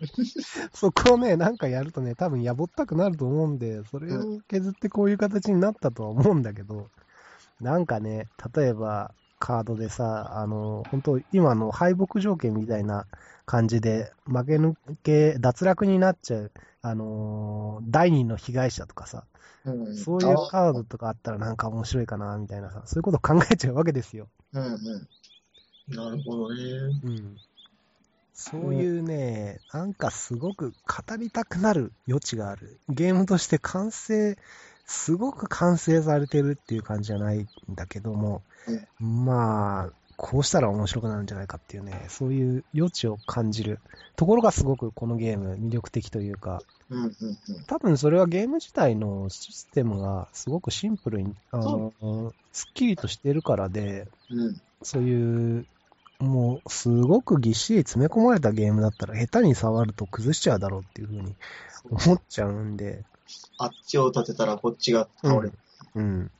[0.74, 6.88] そこをね、なんかやるとね、多分やぼったくなると思うんで、それを削ってこういう形になったとは思うんだけど、
[7.60, 13.06] なんかね、例えばカードでさ、あの、本当今の敗北条件みたいな
[13.46, 19.24] 感じで、負け抜け、脱落になっちゃう、あのー第二の被害者とかさ、
[19.64, 19.96] うん。
[19.96, 24.28] そういうカードとかあったらなんか面白いかな、みたいなさ、そういうこと考えちゃうわけですよ。
[24.52, 24.76] うんう
[25.90, 25.94] ん。
[25.94, 26.62] なるほどね。
[27.04, 27.36] うん。
[28.32, 32.80] そういうね、なんかすごく語りたくなる余地がある。
[32.88, 34.36] ゲームとして完成、
[34.86, 38.42] すごく完成されてるっていう感じじゃないんだけども、
[38.98, 43.80] まあ、こうしたら面白くなるんじゃないかっていうね、そういう余地を感じる
[44.16, 46.62] ところがすごくこのゲーム魅力的というか。
[47.66, 54.60] 多分それはゲーム自体のシステムがすごくシンプルに、あの、すっきりとしてるからで、うん。
[54.82, 55.66] そういう、
[56.18, 61.34] もう、すごくぎっしり詰め込まれたゲームだったら、下手に触ると崩しちゃうだろうっていうふうに
[61.90, 63.02] 思っちゃうんで、
[63.58, 65.52] あっちを立てたらこっちが倒れる。
[65.94, 66.30] うん。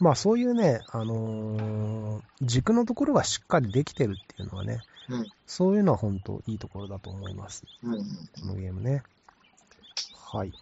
[0.00, 7.64] まあそういうね、あのー軸のところがしっかりできてるっていうのはね、うんそういうのは本当いいところだと思います。
[7.82, 8.00] うんうん。
[8.04, 8.06] こ
[8.46, 9.02] のゲームね。
[10.30, 10.52] はい。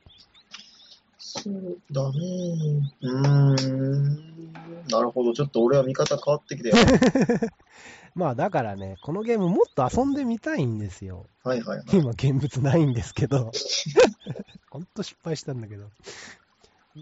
[1.19, 2.19] そうだね。
[3.03, 4.53] うーん。
[4.89, 5.35] なるほど。
[5.35, 6.77] ちょっと俺は見方変わってきたよ。
[8.15, 11.27] まあだからね、このゲームもっと遊んでみたいんですよ。
[11.45, 11.87] はいはいはい。
[11.93, 13.53] 今現物ないんですけど。
[14.77, 15.87] ほんと失敗したんだけど。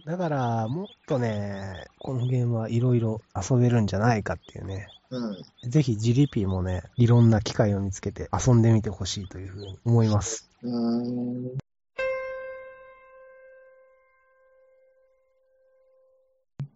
[0.07, 4.87] だから、もっとね、このゲームはいろいろ遊べるんじゃないかっていうね。
[5.11, 5.71] うん。
[5.71, 10.49] ぜひジリピーもね、いろんな機会を見つけて遊んでみてほしいというふうに思います。
[10.63, 11.59] うーん。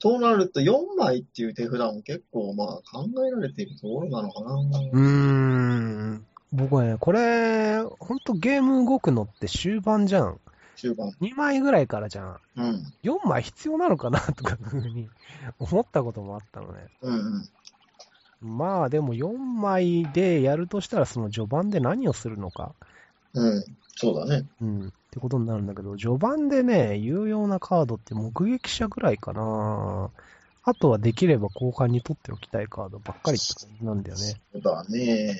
[0.00, 4.54] となると4枚っていう手札も結構まあ考えられているところなのかな。
[4.54, 6.26] うーん。
[6.50, 10.40] 僕はね、これ、ほんとゲーム動くのって終盤じゃん。
[10.78, 11.10] 中盤。
[11.20, 12.40] 2枚ぐらいからじゃん。
[12.56, 12.92] うん。
[13.02, 15.08] 4枚必要なのかなとかふうに
[15.58, 16.86] 思ったこともあったのね。
[17.02, 18.56] うんうん。
[18.58, 22.74] まあでも4枚でやるとしたらその序盤で何をするのか。
[23.34, 23.64] うん。
[23.96, 24.46] そうだね。
[24.62, 24.88] うん。
[24.88, 30.10] ってことになるんだけど、序盤でね、有用なカードって目撃者ぐらいかな。
[30.62, 33.38] あとはできれば後半に取っておきたいカードばっかり
[33.82, 34.40] なんだよね。
[34.52, 35.36] そうだね。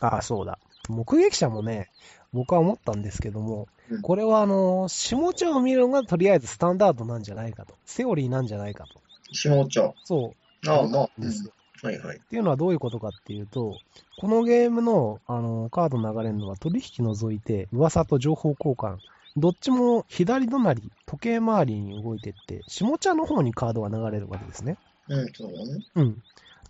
[0.00, 0.60] ああ、そうだ。
[0.88, 1.90] 目撃者もね、
[2.32, 7.74] 僕は思ったんですけども、うんこれはあの、下茶を見るのがとりあえずスタンダードなんじゃないかと。
[7.84, 9.00] セオリーなんじゃないかと。
[9.32, 9.92] 下茶。
[10.04, 10.68] そう。
[10.68, 11.10] ああ、まあ。
[11.20, 11.52] んですよ。
[11.82, 12.16] はいはい。
[12.16, 13.78] っていうのはどういうことかっていうと、
[14.18, 18.98] このゲームのあのカード流れるのは取引除いて、噂と情報交換、
[19.36, 24.78] どっちも左隣、時計回りに動いてって、下茶の方にカードが流れるわけですね。
[25.08, 25.84] うん、そうだね。
[25.94, 26.10] うん。
[26.10, 26.14] っ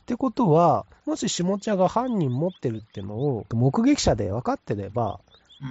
[0.07, 5.21] てことは、もし下茶が犯人持ってるってのを目撃者で分かってれば、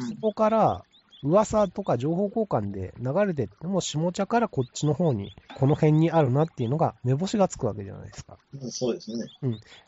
[0.09, 0.83] そこから
[1.25, 8.37] 噂とか情報交換で流れてっても、下茶からこっちの方に、この辺にあるなっていうのが目星がつくわけじゃないですか。
[8.53, 8.71] うん。
[8.71, 9.29] そうですね。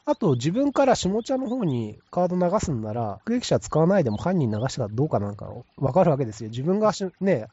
[0.05, 5.47] あと、自分から下茶の方にカード流すんなら、目撃者使わないでも犯人流したかどうかなんか
[5.77, 6.49] わかるわけですよ。
[6.49, 7.45] 自分がしね、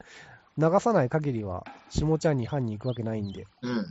[0.56, 3.46] 流さない限りは下茶に犯人行くわけないんで。
[3.62, 3.80] うん。
[3.80, 3.84] っ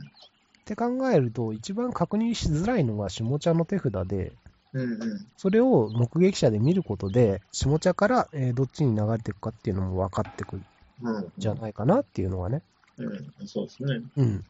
[0.64, 4.32] て考えると、一番確認しづらいのが下茶の手札で、
[4.74, 5.26] うんうん。
[5.36, 11.32] それを目撃者で見ることで、下茶から、えーどっちに流れていくかっていうのも分かってくるんうん。
[11.38, 12.62] じゃないかなっていうのはね。
[12.98, 13.46] うん。
[13.46, 14.00] そうですね。
[14.16, 14.44] うん。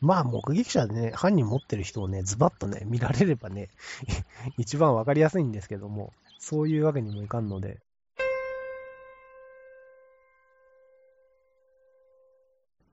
[0.00, 3.68] まあ、目撃者でね、犯人持ってる人をね、ズバッとね、見られればね、
[4.58, 7.80] 一番わかりやすいんですけども、そういうわけにもいかんので。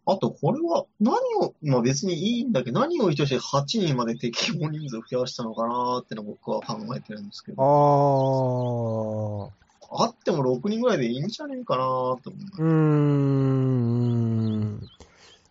[0.08, 7.66] あと、これは何を、まあ別にいいんだけど、何を意図して8人まで適用人数増やしたのかなーってのを僕は考えてるんですけあど、ー、
[9.98, 12.42] あっても6人ぐらいでいいんじゃねえかなーって思う。
[12.64, 12.76] うーん。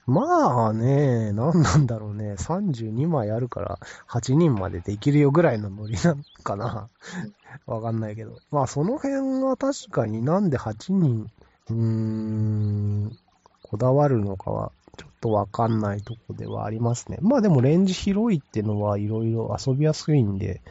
[0.06, 2.36] まあね、なんなんだろうね。
[2.36, 6.90] 32枚あるから8人までできるよぐらいのノリなのかな。
[7.66, 8.42] わかんないけど。
[8.50, 11.30] まあその辺は確かになんで8人、
[11.70, 13.16] うーん、
[13.74, 17.18] こだわるのかはちょっとわかんないとこではありますね。
[17.20, 20.62] まあでもレンジ広いってのはいろいろ遊びやすいんで、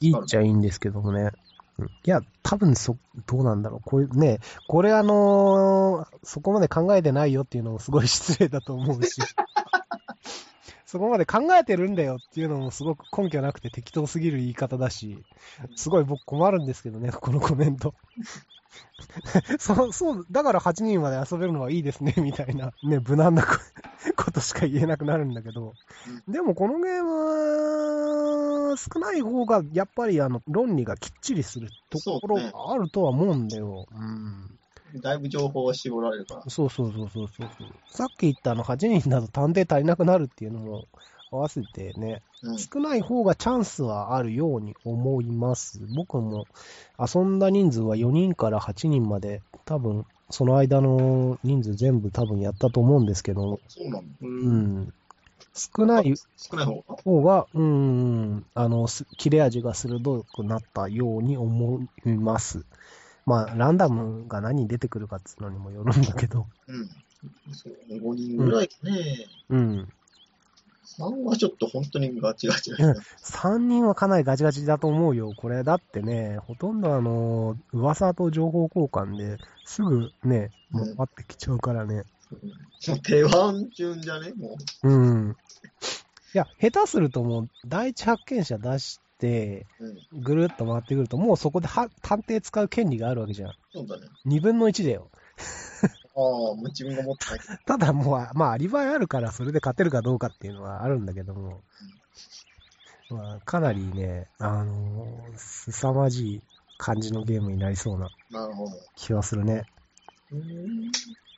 [0.00, 1.30] いいっちゃいいんですけどもね。
[1.78, 3.80] うんいや、多分そ、どうなんだろう。
[3.82, 9.20] こういうね、これあのーそこまで考えてないよっていうのもすごい失礼だと思うし、
[10.86, 15.22] そこまで考えてるんだよっていうのもすごく根拠なくて適当すぎる言い方だし、
[15.76, 17.94] すごい僕困るんですけどね、このコメント。
[19.58, 23.48] そう、そう、だから8人まで遊べるのはいいですね、 みたいな、ね、無難なこ
[24.16, 25.74] ことしか言えなくなるんだけど、
[26.28, 33.86] でもこのゲームは少ない方が、やっぱりあの、論理がきっちりするところがあるとは思うんだよ。
[33.90, 34.58] うん。
[35.00, 36.42] だいぶ情報が絞られるから。
[36.48, 37.68] そうそうそうそうそうそう。
[37.88, 40.88] さっき言ったあの8人だと探偵足りなくなるっていうのも
[41.30, 42.58] 合わせてね、うん。
[42.58, 45.80] 少ない方がチャンスはあるように思います。
[45.88, 46.46] 僕も
[46.98, 54.08] 遊んだ人数は4人から8人まで、多分その間の人数全部多分やったと思うんですけど、そうなの。
[54.20, 54.26] う。
[54.26, 54.94] うんん。
[55.54, 57.46] 少ない少ない方が？
[57.54, 62.64] うん、あの、す切れ味が鋭くなったように思います。
[63.26, 66.88] まあ、ランダムが何に出てくるかっていうのにもよるんだけど、うん。
[67.52, 69.26] そうね、5人ぐらいかね。
[69.50, 69.88] うん。
[70.98, 73.00] 3はちょっと本当にガチガチだうんね。
[73.22, 75.32] 3人はかなりガチガチだと思うよ。
[75.36, 82.04] これ、だってね、ほとんどあの、噂と情報交換ですぐね、もう待ってきちゃうからね。
[82.88, 84.32] もう定番順じゃね？
[84.34, 85.36] もうん。
[86.34, 89.66] いや、下手するともう、第一発見者出して。
[90.12, 93.52] ぐるっと回ってくると、もうそこでは探偵使う権利があるわけじゃん。
[93.70, 94.06] そうだね。
[94.24, 95.10] 2分の1だよ。
[96.22, 97.54] ああ、もう自分が持ってないけど。
[97.66, 101.62] ただもう、まあ、アリバイあるから、それで勝てるかどうかっていうのはあるんだけども、
[103.08, 106.42] まあ、かなりね、あのー凄まじい
[106.76, 108.72] 感じのゲームになりそうななるほど。
[108.96, 109.66] 気はするね。
[110.30, 110.90] うーん。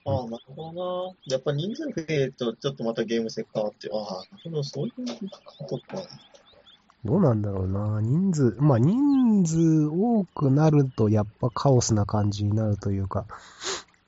[0.04, 1.34] ああ、なるほどな。
[1.34, 4.92] やっぱ人数増えると、ちょっとまたゲーム性変わって、ああ、なるほど、そういう
[5.58, 6.02] ことか。
[7.04, 8.00] どうなんだろうな。
[8.00, 13.26] 人数、まあ人数多くなるとやっぱカオスな感じになるというか、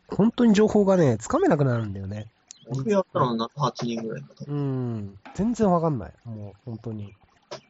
[0.09, 2.27] 本当に情報がね、つかめなくなるんだよね。
[2.69, 4.45] 僕やったの7、8人ぐらいかと。
[4.47, 5.19] うん。
[5.35, 6.13] 全然わかんない。
[6.25, 7.15] もう本当に。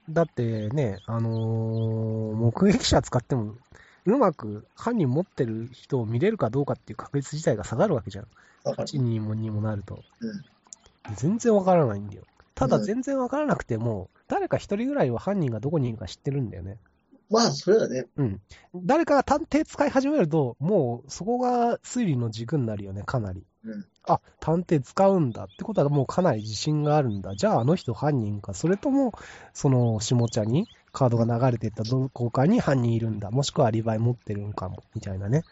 [0.09, 3.55] だってね、あのー目撃者使っても、
[4.07, 8.27] うまく犯人持ってる人を見れるかどうかっていう確率自体が下がるわけじゃん。
[8.65, 10.03] わかる8人もにもなると。
[10.21, 10.45] うん
[11.17, 12.23] 全然わからないんだよ。
[12.55, 16.79] ただうん全然わからなくても、誰か一人ぐらいは犯人がどこにいるか知ってるんだよね。
[17.31, 18.41] まあ、それはね、うん。
[18.75, 23.45] 誰かが探偵使い始めると、もうそこが推理の軸になるよね、かなり。
[23.65, 23.85] うん。
[24.07, 27.35] あ、探偵使うんだってことはもうかなり自信があるんだ。
[27.35, 29.13] じゃああの人犯人か、それとも、
[29.55, 33.31] その下茶にカードが流れていったどこかに犯人いるんだ。
[33.31, 35.43] もしくはアリバイ持ってるんかも、みたいなね。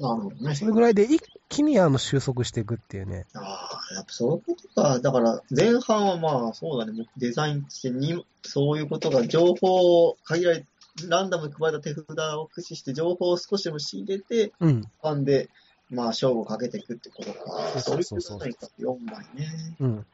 [0.00, 0.54] なるほどね。
[0.54, 3.26] それぐらいで一気にあの収束していくっていうね。
[3.34, 4.98] ああ、やっぱそういうことか。
[5.00, 10.64] だから、前半はまあ、そうだね、もうデザインしてに、そういうことが、情報を限られ、
[11.06, 14.82] ランダムに配られた手札を駆使して、情報を少しでも仕入れて、うん。
[14.82, 15.48] ファンで、
[15.90, 17.68] まあ、勝負をかけていくってことか。
[17.78, 19.76] そうそうそうそうそういうことか、4枚ね。
[19.80, 20.06] うん。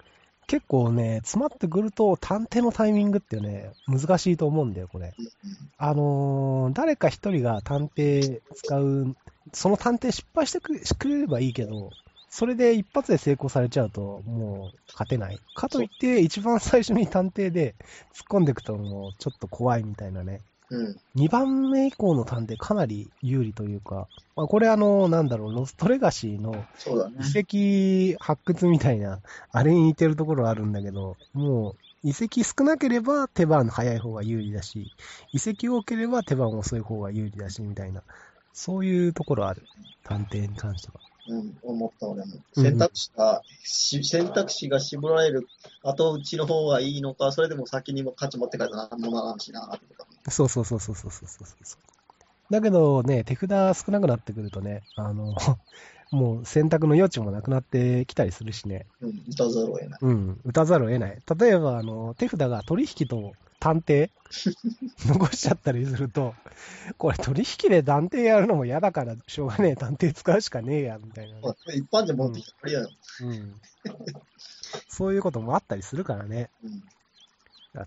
[0.47, 5.15] 結構ね、詰まってくると探偵のタイミングってね、難しいと思うんだよ、これ。
[5.19, 5.29] うん
[5.77, 9.17] あのー誰か一人が探偵使う、
[9.53, 11.91] その探偵失敗してくしてくれればいいけど、
[12.31, 15.39] それで一発で成功されちゃうと、もう勝てない。
[15.55, 17.75] かといって、一番最初に探偵で
[18.13, 20.41] 突っ込んでいくと、もうちょっと怖いみたいなね。
[20.71, 20.97] うん。
[21.17, 26.65] 2番目以降の探偵かなり有利というか、まあ、これあの、なんだろう、ロストレガシーの。
[26.87, 29.21] 遺跡発掘みたいな、
[29.53, 34.91] あれに似てるところあるんだけど、もう、遺跡少なければ手番早い方が有利だし、
[35.33, 38.03] 遺跡多ければ手番遅い方が有利だし、みたいな。
[38.53, 39.63] そういうところある。
[40.05, 41.01] 探偵に関しては。
[41.27, 42.33] うん、思った俺も。
[42.55, 45.49] 選択肢が、うん、選択肢が絞られる
[45.83, 50.07] 後打ちの方がいいのか、それでも先にも価値持ってかれたら何もならんしな、とか。
[50.31, 51.95] そうそうそうそうそうそうそう。
[52.51, 55.35] だけどね、手札少なくなってくるとね、あの、
[56.15, 58.87] もう選択の余地もなくなってきたりするしね。
[59.01, 59.99] うん、打たざるを得ない。
[60.01, 61.23] うん、打たざるを得ない。
[61.39, 64.11] 例えば、あの、手札が取引と探偵
[65.07, 66.35] 残しちゃったりすると、
[66.99, 72.91] これ取引で探偵やるのも嫌だから、しょうがねえ、探偵使うしかねえや、みたいなね、まあ一般人持ってきてくれやよ。
[73.23, 73.61] うん。
[74.89, 76.51] そういうこともあったりするからね。
[76.63, 76.83] うん。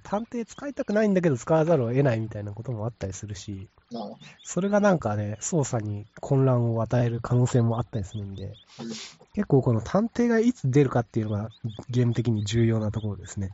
[0.03, 3.69] 探偵使いたくないんだけど使わざるを得ないみたいなこともあったりするし、
[4.43, 8.53] それがなんかね、操作に混乱を与える可能性もあったりするんで、うん
[9.37, 11.51] 結構この探偵がいつ出るかっていうのが
[11.91, 13.51] ゲーム的に重要なところですね。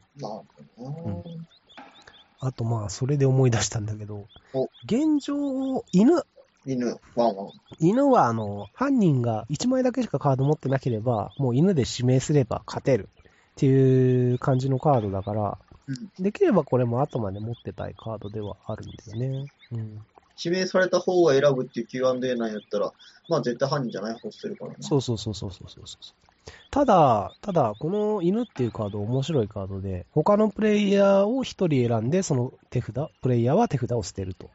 [2.39, 6.23] あとまあ、それで思い出したんだけどお、現状、犬、
[6.65, 7.51] 犬、ワンワン。
[7.79, 13.23] 犬はあの、犯人が1枚だけしかカード持ってなければ、もう犬で指名すれば勝てるっ
[13.55, 15.57] ていう感じのカードだから、
[15.87, 16.23] うん。
[16.23, 19.47] できればこれも後まで持ってたいカードではあるんだよね。
[19.71, 20.05] うん。
[20.41, 22.91] 指名された方が選ぶっていう Q&A なんやったら、
[23.27, 24.77] まあ絶対犯人じゃない方してるからな。
[24.81, 26.51] そうそうそうそうそうそうそう。
[26.71, 34.49] ただ、ただ、この犬っていうカード面白いカードで、他のプレイヤーを一人選んで、その手札、プレイヤーは手札を捨てると。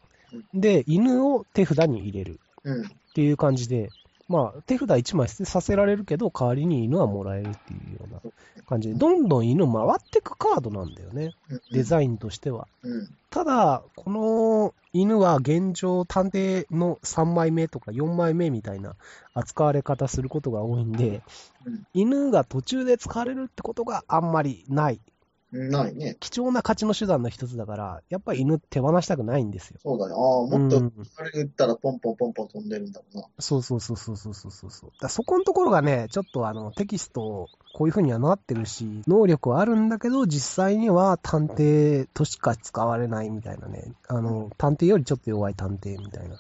[0.53, 2.85] で、犬を手札に入れるうん。
[2.85, 3.91] っていう感じで、
[4.29, 8.21] まあ、手札1枚捨てさせられるけど、代わりに犬はもらえるっていうような
[8.67, 11.35] 感じで、どんどん犬回ってくカードなんだよね。
[11.51, 12.67] うんデザインとしては。
[12.83, 13.09] うん。
[13.31, 18.97] ただ、この犬は現状探偵の3枚目とか4枚目みたいな
[19.33, 21.23] 扱われ方することが多いんで、
[21.65, 25.01] うん犬が途中で使われるってことがあんまりない
[25.51, 26.17] ないね。
[26.21, 29.79] 貴重な勝ちの手段の一つだから、やっぱり犬手放したくないんですよ。
[29.83, 30.47] そうだよ。
[30.51, 30.79] ああ、もっと、
[31.11, 33.27] それ打ったらポンポンポンポン飛んでるんだもんな。
[33.27, 34.93] うん、そうそうそうそうそうそうそう。
[35.01, 43.93] だそこのところがね、ちょっとあの、テキスト、こういう風にはなってるし、能力はあるんだけど、実際には探偵としか使われないみたいなね。
[44.09, 46.37] あの、探偵よりちょっと弱い探偵みたいな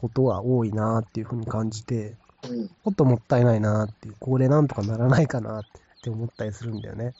[0.00, 2.16] ことは多いなっていう風に感じて、
[2.48, 5.64] うん、ちっともったいないなっていう、これなんとかならないかなっ
[6.02, 7.12] て思ったりするんだよね。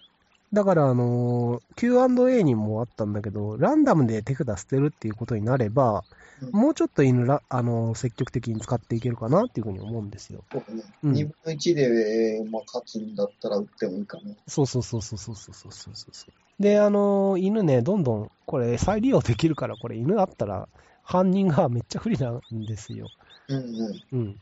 [0.53, 6.05] だから、あのー Q&A にもあったんだけど、ランダムで手札捨てるっていうことになれば、
[6.41, 10.45] うんもうちょっと犬ら、あのー積極的に使っていけるかなっていうふうに思うんですよ。
[10.53, 10.83] そうだね。
[11.03, 14.35] うん2分の1で、まあ、勝つんだったら打ってもいいかな。
[14.47, 16.63] そうそうそうそうそうそうそうそうそう。
[16.63, 20.69] で、あのー犬ね、どんどん、これ再利用できるから、これ犬あったら、
[21.03, 23.11] 犯人がめっちゃ不利なんですよ。
[23.49, 24.01] うんうん。
[24.13, 24.37] うん。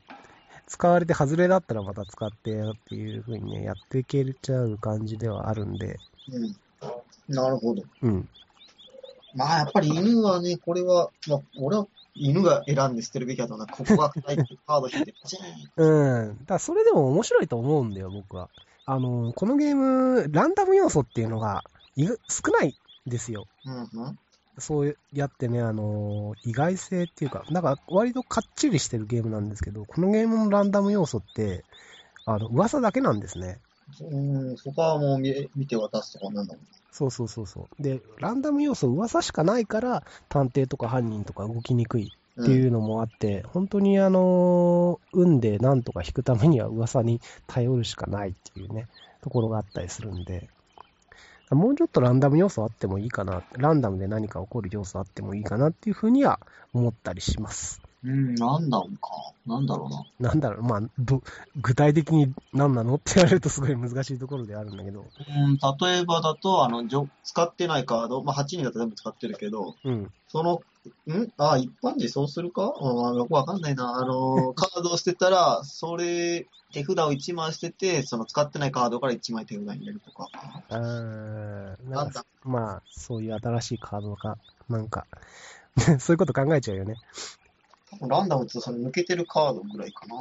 [0.66, 5.98] 使われて外れだったらまた使ってよっていう風にね、やっていけちゃう感じではあるんで、
[6.32, 6.56] うん。
[7.34, 7.82] なるほど。
[8.02, 8.28] うん。
[9.34, 13.66] まあ、やっぱり犬はね、これは、まあ、俺は犬が選んで捨てるべきだとな。
[13.66, 16.44] ここが硬いってカード引いて、パチーンうん。
[16.44, 18.48] だそれでも面白いと思うんだよ、僕は。
[18.86, 21.64] あのーこのゲーム、ランダム要素っていうのが
[21.96, 23.46] 少ないんですよ。
[23.64, 24.18] うんうん。
[24.58, 31.64] そうやってね、あのー意外性っていうか、なんか割とかっちりしてるゲームなんですけど、このゲームのランダム要素って、
[32.26, 33.58] あの、噂だけなんですね。
[34.00, 36.64] うん、そこはもう見見て渡すとこなんだもん。
[36.90, 37.82] そうそうそうそう。
[37.82, 48.86] で、ランダム要素噂しかないから、探偵とか犯人とか動きにくいっていうのもあって、本当にあのー運でなんとか引くためには噂に頼るしかないっていうね、
[49.22, 50.50] ところがあったりするんで、
[51.54, 56.40] もうちょっとランダム要素あってもいいかな、ランダムで何か起こる要素あってもいいかなっていうふうには
[56.72, 57.80] 思ったりします。
[58.04, 59.08] うん、なんだろうか。
[59.46, 60.28] なんだろうな。
[60.28, 61.22] なんだろう、まあ、ど
[61.56, 70.62] 具体的に何なのって言われるとすごい難しいところであるんだけど、うん、例えばだと、あの、じょ使ってないカード、まあ、8人だと全部使ってるけど、うん、その、
[71.06, 71.28] ん？
[71.38, 72.74] あ、一般人そうするか？
[72.78, 73.96] うん、よくわかんないな。
[73.96, 80.28] あの、 カードを捨てたら、それ、手札を1枚捨てて、その使ってないカードから1枚手札に入れるとか。
[80.68, 84.36] あーなんんか、まあ、そういう新しいカードが、
[84.68, 85.06] なんか、
[86.00, 86.96] そういうこと考えちゃうよね。
[88.02, 90.14] ランダムってその抜けてるカードぐらいかな。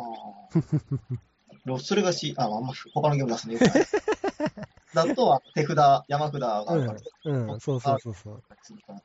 [1.65, 3.57] ロそれがし、あ、あんま他のゲーム出すね。
[4.93, 6.99] だと、手札、山札があるから。
[7.25, 8.43] うん、うん、そうそうそうそう。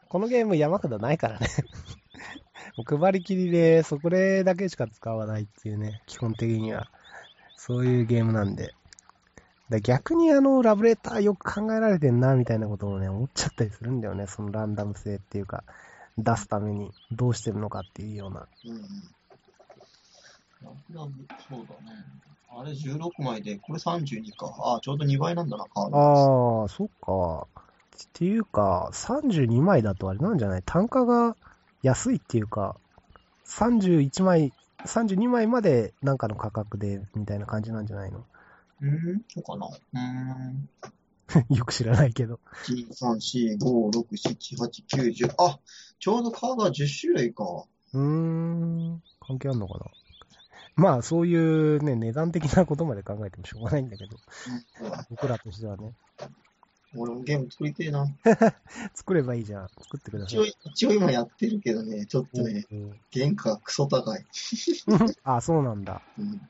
[0.08, 1.46] このゲーム山札ないからね。
[2.76, 6.88] もう配りきりで、そこでだけしか使わないっていうね、基本的には。
[7.56, 8.74] そういうゲームなんで。
[9.70, 14.26] だ逆にあの、ラブレターよく考えられてんな、みたいなことをね、思っちゃったりするんだよね。
[14.26, 15.64] そのランダム性っていうか、
[16.18, 18.46] 出すためにどうしてるのかっていうような。
[18.64, 18.82] うんうん。
[20.88, 22.04] そうだね。
[22.50, 24.52] あれ16枚で、これ32か。
[24.76, 25.96] あ、ちょうど2倍なんだな、カード。
[25.96, 27.46] ああ、そっか。
[27.54, 30.62] っていうか、32枚だとあれなんじゃない？
[30.64, 31.36] 単価が
[31.82, 32.76] 安いっていうか、
[33.44, 34.52] 31枚、
[34.84, 38.24] 32枚までなんかの価格で、みたいな感じなんじゃないの？
[38.80, 39.66] うんそうかな。
[39.66, 40.68] うーん。
[41.50, 42.40] よく知らないけど。
[42.68, 45.34] 1、2、3、4、5、6、7、8、9、10。
[45.38, 45.58] あ、
[45.98, 47.44] ちょうどカードは10種類か。
[47.92, 49.84] うーん、関係あんのかな
[50.76, 54.18] まあ、そういうね、値段的なことまで考えてもしょうがないんだけど、うん
[55.10, 55.94] 僕らとしてはね、
[56.94, 58.06] 俺もゲーム作りてえな。
[58.94, 59.68] 作ればいいじゃん。
[59.80, 60.54] 作ってくださ一応、い。
[60.72, 64.26] 一応今やってるけどね、ちょっとね、うん原価がクソ高い。
[65.24, 66.02] あ、そうなんだ。
[66.18, 66.40] うん。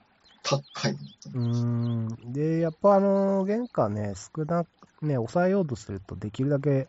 [0.43, 0.93] 高い。
[0.93, 2.33] うーん。
[2.33, 4.69] で、やっぱあの、原価ね、少なく、
[5.07, 6.89] ね、抑えようとすると、できるだけ、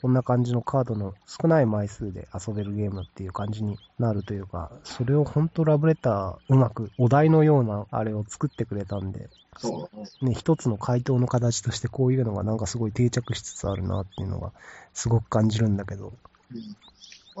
[0.00, 9.28] こんな感じのカードの少ない枚数で遊べるゲームっていう感じになるというか、それを本当ラブレター、うまく、お題のようなあれを作ってくれたんで、
[9.58, 10.24] そう。
[10.24, 14.52] ね、一つの回答の形としてこういうのがなんかすごい定着しつつあるなっていうのが、
[14.94, 16.12] すごく感じるんだけど。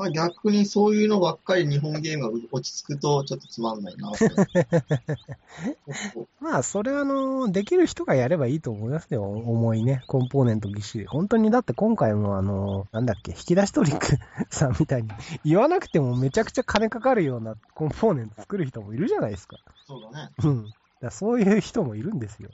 [0.02, 0.02] ん。
[0.04, 4.10] まあ、逆にそういうのばっかり日本ゲームが落ち着くとちょっとつまんないな。
[6.40, 9.22] まあ、それはあの、できる人がやればいいと思いますよ。
[9.22, 11.06] 重いね、コンポーネントぎっしり。
[11.06, 14.06] 本当にだって今回もあの、なんだっけ、引き出しトリック
[14.50, 15.10] さんみたいに、
[15.44, 19.58] 言わなくてもめちゃくちゃ金かかるようなコンポーネント作る人もいるじゃないですか。
[19.86, 20.30] そうだね。
[20.42, 20.74] うん。
[21.00, 22.50] だそういう人もいるんですよ。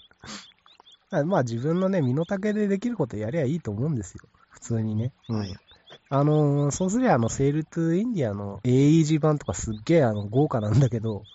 [1.25, 4.23] まあ自分のね、身の丈でできることやりゃいいと思うんですよ。
[4.51, 5.13] 普通にね。
[5.29, 5.39] うん。
[5.39, 5.57] はい
[6.09, 11.27] あのーそうすりゃあの、セールトゥインディアの AEG 版とかすっげえあの、豪華なんだけど、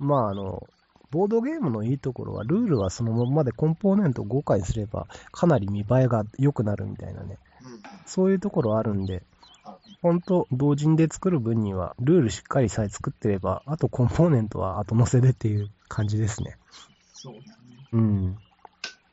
[0.00, 0.06] うん。
[0.06, 0.68] まああの、
[1.10, 7.38] ボードゲームのいいところは、ルールはそのままでコンポーネントを豪華にすれば、かなり見栄えが良くなるみたいなね。
[7.64, 7.80] うん。
[8.04, 9.22] そういうところあるんで、
[9.64, 16.56] あほんと、同人で作る分には、ルールしっかりさえ作ってれば、あとコンポーネントは後乗せでっていう感じですね。
[17.14, 17.86] そうだね。
[17.92, 18.26] うん。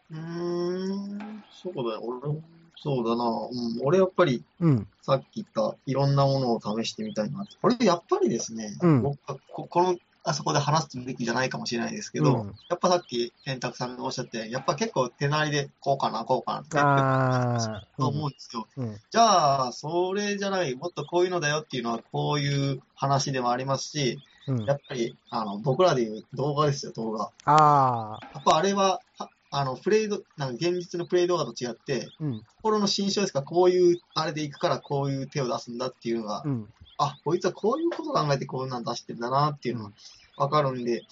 [0.09, 2.01] うーん、そうだよ。
[2.03, 2.43] 俺も、
[2.81, 3.25] そうだな。
[3.25, 4.87] うん、俺やっぱり、うん。
[5.01, 7.55] さっき言った、いろんなものを試してみたいなって。
[7.61, 17.87] これやっぱりですね、うん僕はここの、あそこで話すべきじゃないかもしれないですけど、うんやっぱさっき、天卓さんがおっしゃって、やっぱ結構手なりで、こうかな、こうかなって、ああ。
[17.97, 18.67] と思うんですよ。
[18.77, 18.97] うん。
[19.09, 24.65] じゃあ、それじゃない、もっとこういうのだよっていうのは、こういう話でもありますし、うん。
[24.65, 27.31] やっぱり、あの、僕らでいう動画ですよ、動画。
[27.45, 28.27] ああ。
[28.33, 32.43] やっぱあれは、はあの、プレイド、なんか現実のプレイ動画と違って、うん。
[32.57, 33.39] 心の心象ですか？
[33.39, 36.67] ら、こういう、あれで行くからこういう手を出すんだっていうのが、うん。
[36.97, 39.91] あ、こいつはこういうこと考えてこんなん出してんだなっていうのが
[40.35, 41.05] わかるんで、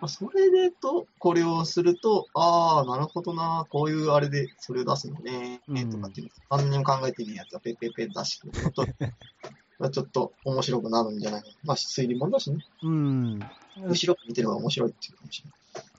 [0.00, 8.84] まあ、それでと、これをすると、ああ、なるほどな、こういうあれでそれを出すのね、うんとかっていうの、何にも考えてねえやつがペッペッペッ出してくるのと、
[9.78, 11.54] まあちょっと面白くなるんじゃないかな。
[11.64, 12.58] まあ、推理もんだしね。
[12.82, 13.40] うん。
[13.86, 15.48] 後ろ見てる方が面白いっていうかもしれ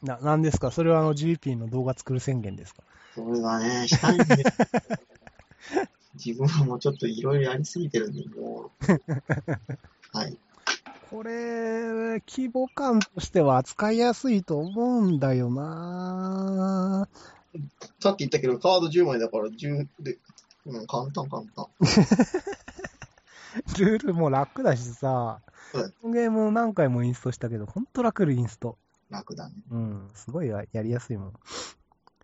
[0.09, 0.19] ない。
[0.21, 0.71] な、なんですか？
[0.71, 2.83] それはあの GP の動画作る宣言ですか？
[3.15, 4.25] それがね、したいんで、
[6.23, 8.71] 自分はもうちょっといろいろやりすぎてるんで、も
[10.13, 10.17] う。
[10.17, 10.37] はい。
[11.09, 17.07] これ、規模感としては扱いやすいと思うんだよな
[17.99, 20.19] さっき言ったけど、カード10枚だから10で、
[20.67, 21.65] うん、簡単簡単。
[23.79, 25.41] ルールも楽だしさ
[25.73, 28.77] うん、このゲーム何回もインストしたけど、ほんと楽インスト。
[29.09, 29.55] 楽だね。
[29.69, 31.33] うん、すごいややりやすいもん。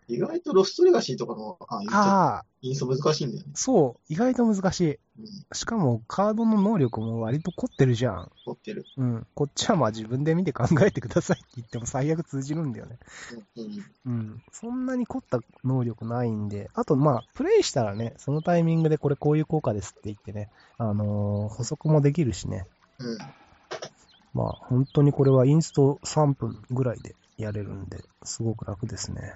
[0.08, 3.52] 意外とロストレガシーとかの、あ、言っちインスト難しいんだよね。
[3.54, 4.90] そう、意外と難しい。
[5.18, 8.30] うん、しかも、カードの能力も割と凝ってるじゃん。
[8.44, 8.84] 凝ってる。
[8.96, 9.26] うん。
[9.34, 12.98] こっちはまあ自分で見て考えてくださいって言っても最悪通じるんだよね。
[13.54, 14.12] うん、うん。
[14.12, 14.42] うん。
[14.52, 22.66] そんなに凝った能力ないんで、あとまあ、プレイしたらね、そのタイミングでこれこういう効果ですって言ってね、あのー補足もできるしね。
[22.98, 23.18] うん。
[24.34, 29.34] まあ、本当にこれはインスト3分ぐらいでやれるんで、すごく楽ですね。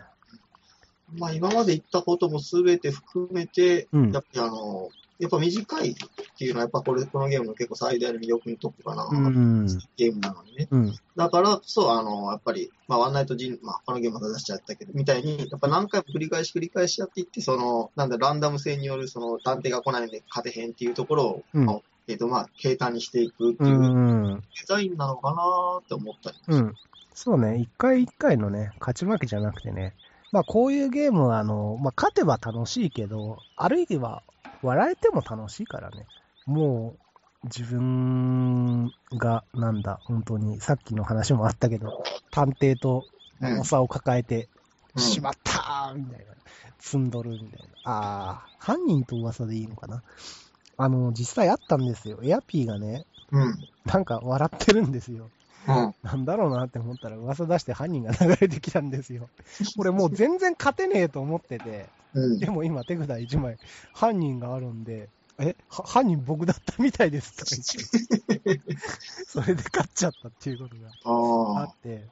[1.19, 4.91] まあ今まで言ったこともすべて含めて、うんやっぱりあの、
[5.21, 5.95] やっぱ短いっ
[6.39, 9.67] ていうのはやっぱこれ、このゲームの結構最大の魅力のとこかな、うん。
[9.97, 10.69] ゲームなのにね。
[10.71, 10.95] うん。
[11.15, 23.67] だからこそ、あの、やっぱり、まあ、ワンナイトジン、まあ、このゲームまた出しちゃったけど、みたいに、やっぱ何回も繰り返し繰り返しやっていって、その、なんだ、ランダム性による、その、探偵が来ないんで勝てへんっていうところを、うんまあえっ、と、まあ、平坦にしていくってう。
[23.69, 26.37] いうんデザインなのかなーって思ったり。
[26.49, 26.75] うん。
[27.15, 29.95] そうね、一回一回のね、勝ち負けじゃなくてね、
[30.33, 34.23] まあこういうゲームは、あの、まあ勝てば楽しいけど、あるいは
[34.63, 36.07] 笑えても楽しいからね。
[36.47, 36.97] も
[37.45, 43.07] う、自分が、なんだ、本当に、さっきの話もあったけど、探偵と
[43.41, 44.49] うん重さを抱えて、
[44.95, 46.35] うんしまったーみたいな。
[46.81, 47.49] 積んどるみたい
[47.85, 47.91] な。
[47.91, 50.03] ああ、犯人と噂でいいのかな。
[50.77, 52.19] あの、実際あったんですよ。
[52.23, 53.69] エアピーがね、うん。
[53.85, 55.31] なんか笑ってるんですよ。
[55.69, 55.95] うん。
[56.03, 59.29] なんだろうなって思ったら噂出して犯人が流れてきたんですよ。
[59.77, 62.39] これもう全然勝てねえと思ってて、うん。
[62.39, 63.59] でも今手札1枚
[63.93, 65.09] 犯人があるんで、
[65.39, 67.57] え、は犯人僕だったみたいですとか
[68.45, 68.77] 言って、
[69.27, 72.07] それで勝っちゃったっていうことがああって、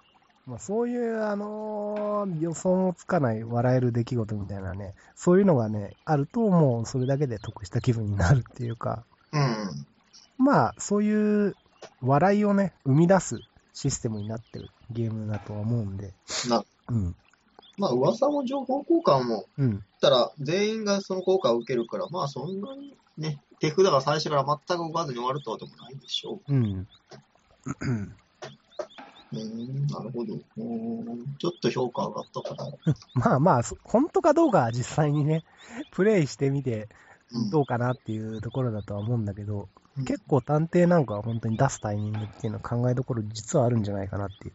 [0.47, 9.39] まあそういう、あのー予想もつかない笑える出来事みたいなね、そういうのがね、あるともうそれだけで得した気分になるっていうか、あ。
[9.39, 9.87] うん。
[10.39, 11.55] まあ、そういう
[12.01, 16.15] 笑いをね、生み出すシステムになってるゲームだとは思うんで。
[16.49, 17.17] なうん。
[17.77, 19.85] まあ、噂も情報交換も、うん。
[20.01, 26.65] たら、全員がその効果を受けるから、まあ、そんなにね、手札が最初から全く動かずに終わるとはでもないでしょうん。
[26.65, 26.89] う。
[29.33, 30.37] うーん、なるほど。
[31.39, 32.95] ちょっと評価上がったから。
[33.15, 35.45] まあまあ、そ本当かどうかは実際にね、
[35.93, 36.89] プレイしてみて
[37.33, 39.69] うんどうかなっていうところだとは思うんだけど、うん
[40.05, 44.55] 結構探偵なんかは本当に出すタイミングっていうのは考えどころ実はあるんじゃないかなっていう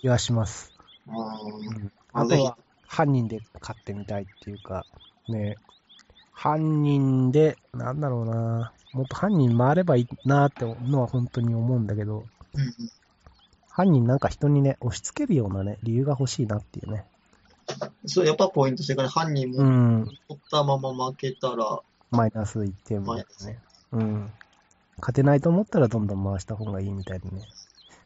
[0.00, 0.72] 気はします。
[1.06, 1.92] ううんん。
[2.12, 2.56] あとは、
[2.86, 4.86] 犯人で勝ってみたいっていうか、
[5.28, 5.56] ね、
[6.32, 12.74] 犯人で、なんだろうな、もっと犯人回ればいいなってのは本当に思うんだけど、うん
[13.70, 17.04] 犯人なんか人にね、押し付けるようなね、理由が欲しいなっていうね。
[18.06, 20.04] そう、やっぱポイントしてから犯人うもん。
[20.06, 23.60] 取ったまま負けたら、マイナス1点みたいなね。
[23.92, 24.32] うん。
[25.00, 27.42] 勝てないと思ったらどんどん回した方がいいみたいなね。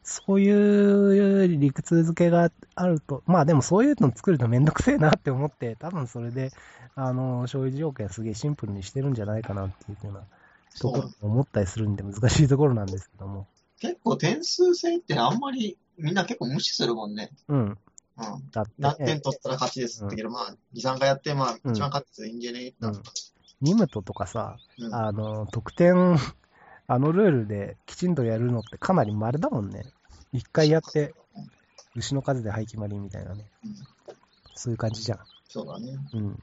[0.05, 6.51] そういう理屈付けがあると、まあでもそういうの作るとめんどくせえなって思って、多分それで、
[6.95, 10.25] あの、消費条件すげえシンプルにしてるんじゃないかなっていうような
[10.81, 13.47] ところも思ったりするんで難しいところなんですけども。
[13.81, 17.31] 結構点数制ってあんまりみんな結構無視するもんね。
[17.49, 17.59] うん。
[17.61, 17.77] うん。
[18.51, 23.01] だって、何点取ったら勝ちですってけど、まあ、2、3回やって、まあ、うん一番勝っていいんじゃねえってなった
[23.61, 26.19] ニムトとかさ、うんあの、得点、
[26.93, 29.87] あのルールできちんとやるのってかなり稀だもんね。
[30.31, 31.15] 一回やって、
[31.97, 33.47] 牛の数で廃棄まりみたいなね。
[33.65, 33.75] うん
[34.55, 35.19] そういう感じじゃん。
[35.49, 35.97] そうだね。
[36.13, 36.39] うん。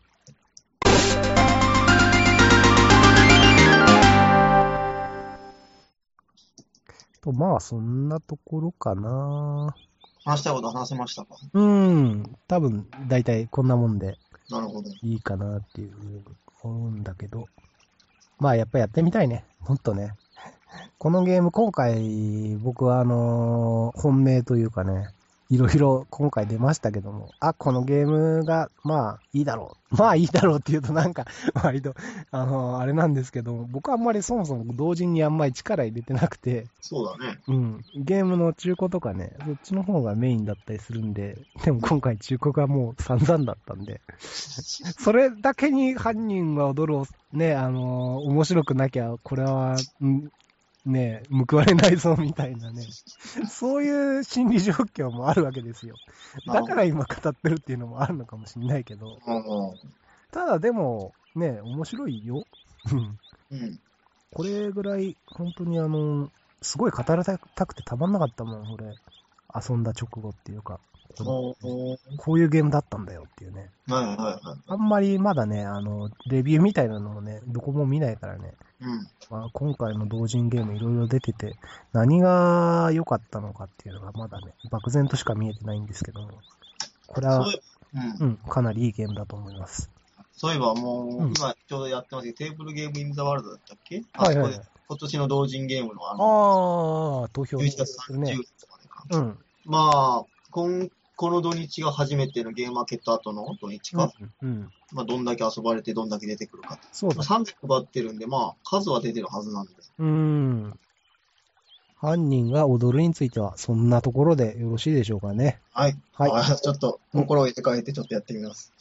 [7.22, 9.76] と、まあ、そんなところかな。
[10.26, 11.36] 話したいこと話せましたか？
[11.54, 12.36] うん。
[12.47, 14.18] 多分、だいたいこんなもんで
[14.50, 14.89] なるほど。
[15.04, 16.24] いいかなっていうふうに
[16.64, 17.45] 思うんだけど。
[18.39, 19.45] まあ、やっぱやってみたいね。
[19.68, 20.16] もっとね。
[20.97, 25.09] このゲーム、今回、僕はあのー本命というかね、
[25.49, 29.95] いろいろ今回出ましたけども、あ、このゲームが、まあ、いいだろう。
[29.95, 31.26] まあ、いいだろうって言うとなんか、
[31.63, 31.95] 割と、
[32.30, 37.39] あのーあれなんですけども、僕はあんまりそもそも同時にあんまり力入れてなくて、そうだね。
[37.47, 37.86] うん。
[37.95, 50.30] ゲームの中古とかね、そっちの方がメインだったりするんで、でも今回中古がもう散々だったんで、 それだけに犯人は踊るを、ね、あのー面白くなきゃ、これは、ん
[50.86, 52.84] ね、報われないぞみたいなね、
[53.50, 55.96] そういう心理状況もあるわけですよ。
[56.48, 59.74] だから今語ってるっていうのもあるのかもしれないけど、うん
[60.32, 62.44] ただでも、ね、面白いよ。
[62.92, 63.20] うん
[63.52, 63.80] うん。
[64.32, 66.30] これぐらい、本当にあの、
[66.62, 68.94] すごい語られたくてたまんなかったもん、俺。
[69.56, 70.80] 遊んだ直後っていうか、
[71.18, 71.55] こ
[72.34, 73.70] ういうゲームだったんだよっていうね。
[73.88, 74.60] はいはいはい。
[74.68, 78.53] あんまりまだね、あの、レビューみたいなのをね、どこも見ないからね。
[78.82, 79.07] うん。
[79.30, 81.55] まあ、今回の同人ゲームいろいろ出てて、
[81.91, 86.30] 何が良かったのかっていうのがまだね、漠然としか見えてないんですけども。
[87.07, 87.51] これはそ
[87.95, 89.89] う、んうん、かなりいいゲームだと思います。
[90.32, 94.03] そういえばもう、うん今ちょうどやってますけど、テーブルゲームインザワールドだったっけ？
[94.14, 98.36] はいはい今年の同人ゲームのあの、ああ、投票11月30するね。
[98.36, 98.89] 日とかね。
[99.12, 99.38] うん。
[99.66, 100.89] まあ、今
[101.20, 104.49] この土日が初めてのゲームマーケット後の土日か、うん。
[104.49, 104.72] うん。
[104.93, 106.80] まあ、どんだけ遊ばれて、どんだけ出てくるか。
[106.93, 109.74] そうだまあ、300配ってるんで、まあ、数は出てるはずなんで。
[109.97, 110.80] うーん。
[111.97, 115.59] 犯人が踊るについては、そんなところでよろしいでしょうかね。
[115.74, 115.97] はい。
[116.13, 118.74] はいあちょっと、心を入れ替えて、ちょっとやってみます。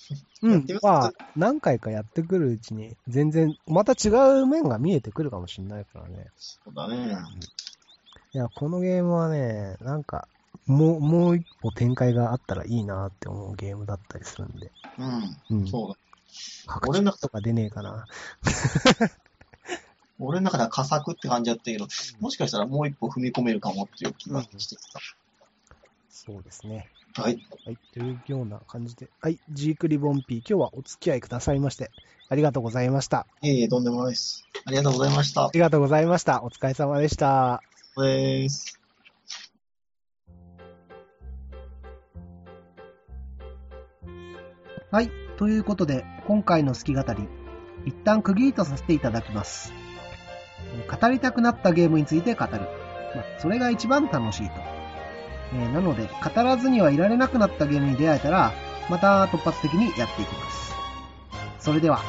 [0.43, 0.74] うんやってみ。
[0.74, 0.84] ます？
[0.84, 4.11] まあ、何回かやってくるうちに、全然、また違
[4.43, 6.28] う面が見えてくるかもしれないからね。
[6.36, 7.16] そうだね。
[8.32, 10.28] いや、このゲームはね、なんか、
[10.69, 14.71] もう、もう一歩展開があったらいいなって思うゲームだったりするんで。
[14.99, 15.59] うん。
[15.59, 15.66] うん。
[15.66, 15.97] そうだ。
[16.66, 18.07] 白俺の昼とか出ねえかな。
[20.21, 21.87] 俺の中では佳作って感じだったけど、
[22.21, 24.66] もしかしたらもう一歩踏み込めるかもっていう気がしてき
[26.11, 26.91] そうですね。
[27.14, 27.23] た。
[27.23, 27.39] はい。
[27.64, 27.79] はい。
[27.95, 29.09] というような感じで。
[29.21, 29.39] はい。
[29.51, 31.91] ジークリボンピー、今日はお付き合いくださいまして、
[32.29, 33.27] ありがとうございました。
[33.41, 34.47] いえいえ、とんでもないです。
[34.66, 35.51] ありがとうございましたあ。
[35.55, 36.43] りがとうございました。
[36.43, 37.62] お疲れ様でした。
[37.97, 38.79] です。
[44.91, 45.11] はい。
[45.36, 47.28] ということで、今回の好き語り、
[47.84, 49.74] 一旦区切りとさせていただきます。
[50.91, 52.53] 語りたくなったゲームについて語る。
[53.14, 54.55] ま、それが一番楽しいと。
[55.53, 58.53] えなので、語らずにはいられなくなったゲームに出会えたら、
[58.89, 60.74] また突発的にやっていきます。
[61.59, 62.01] それでは、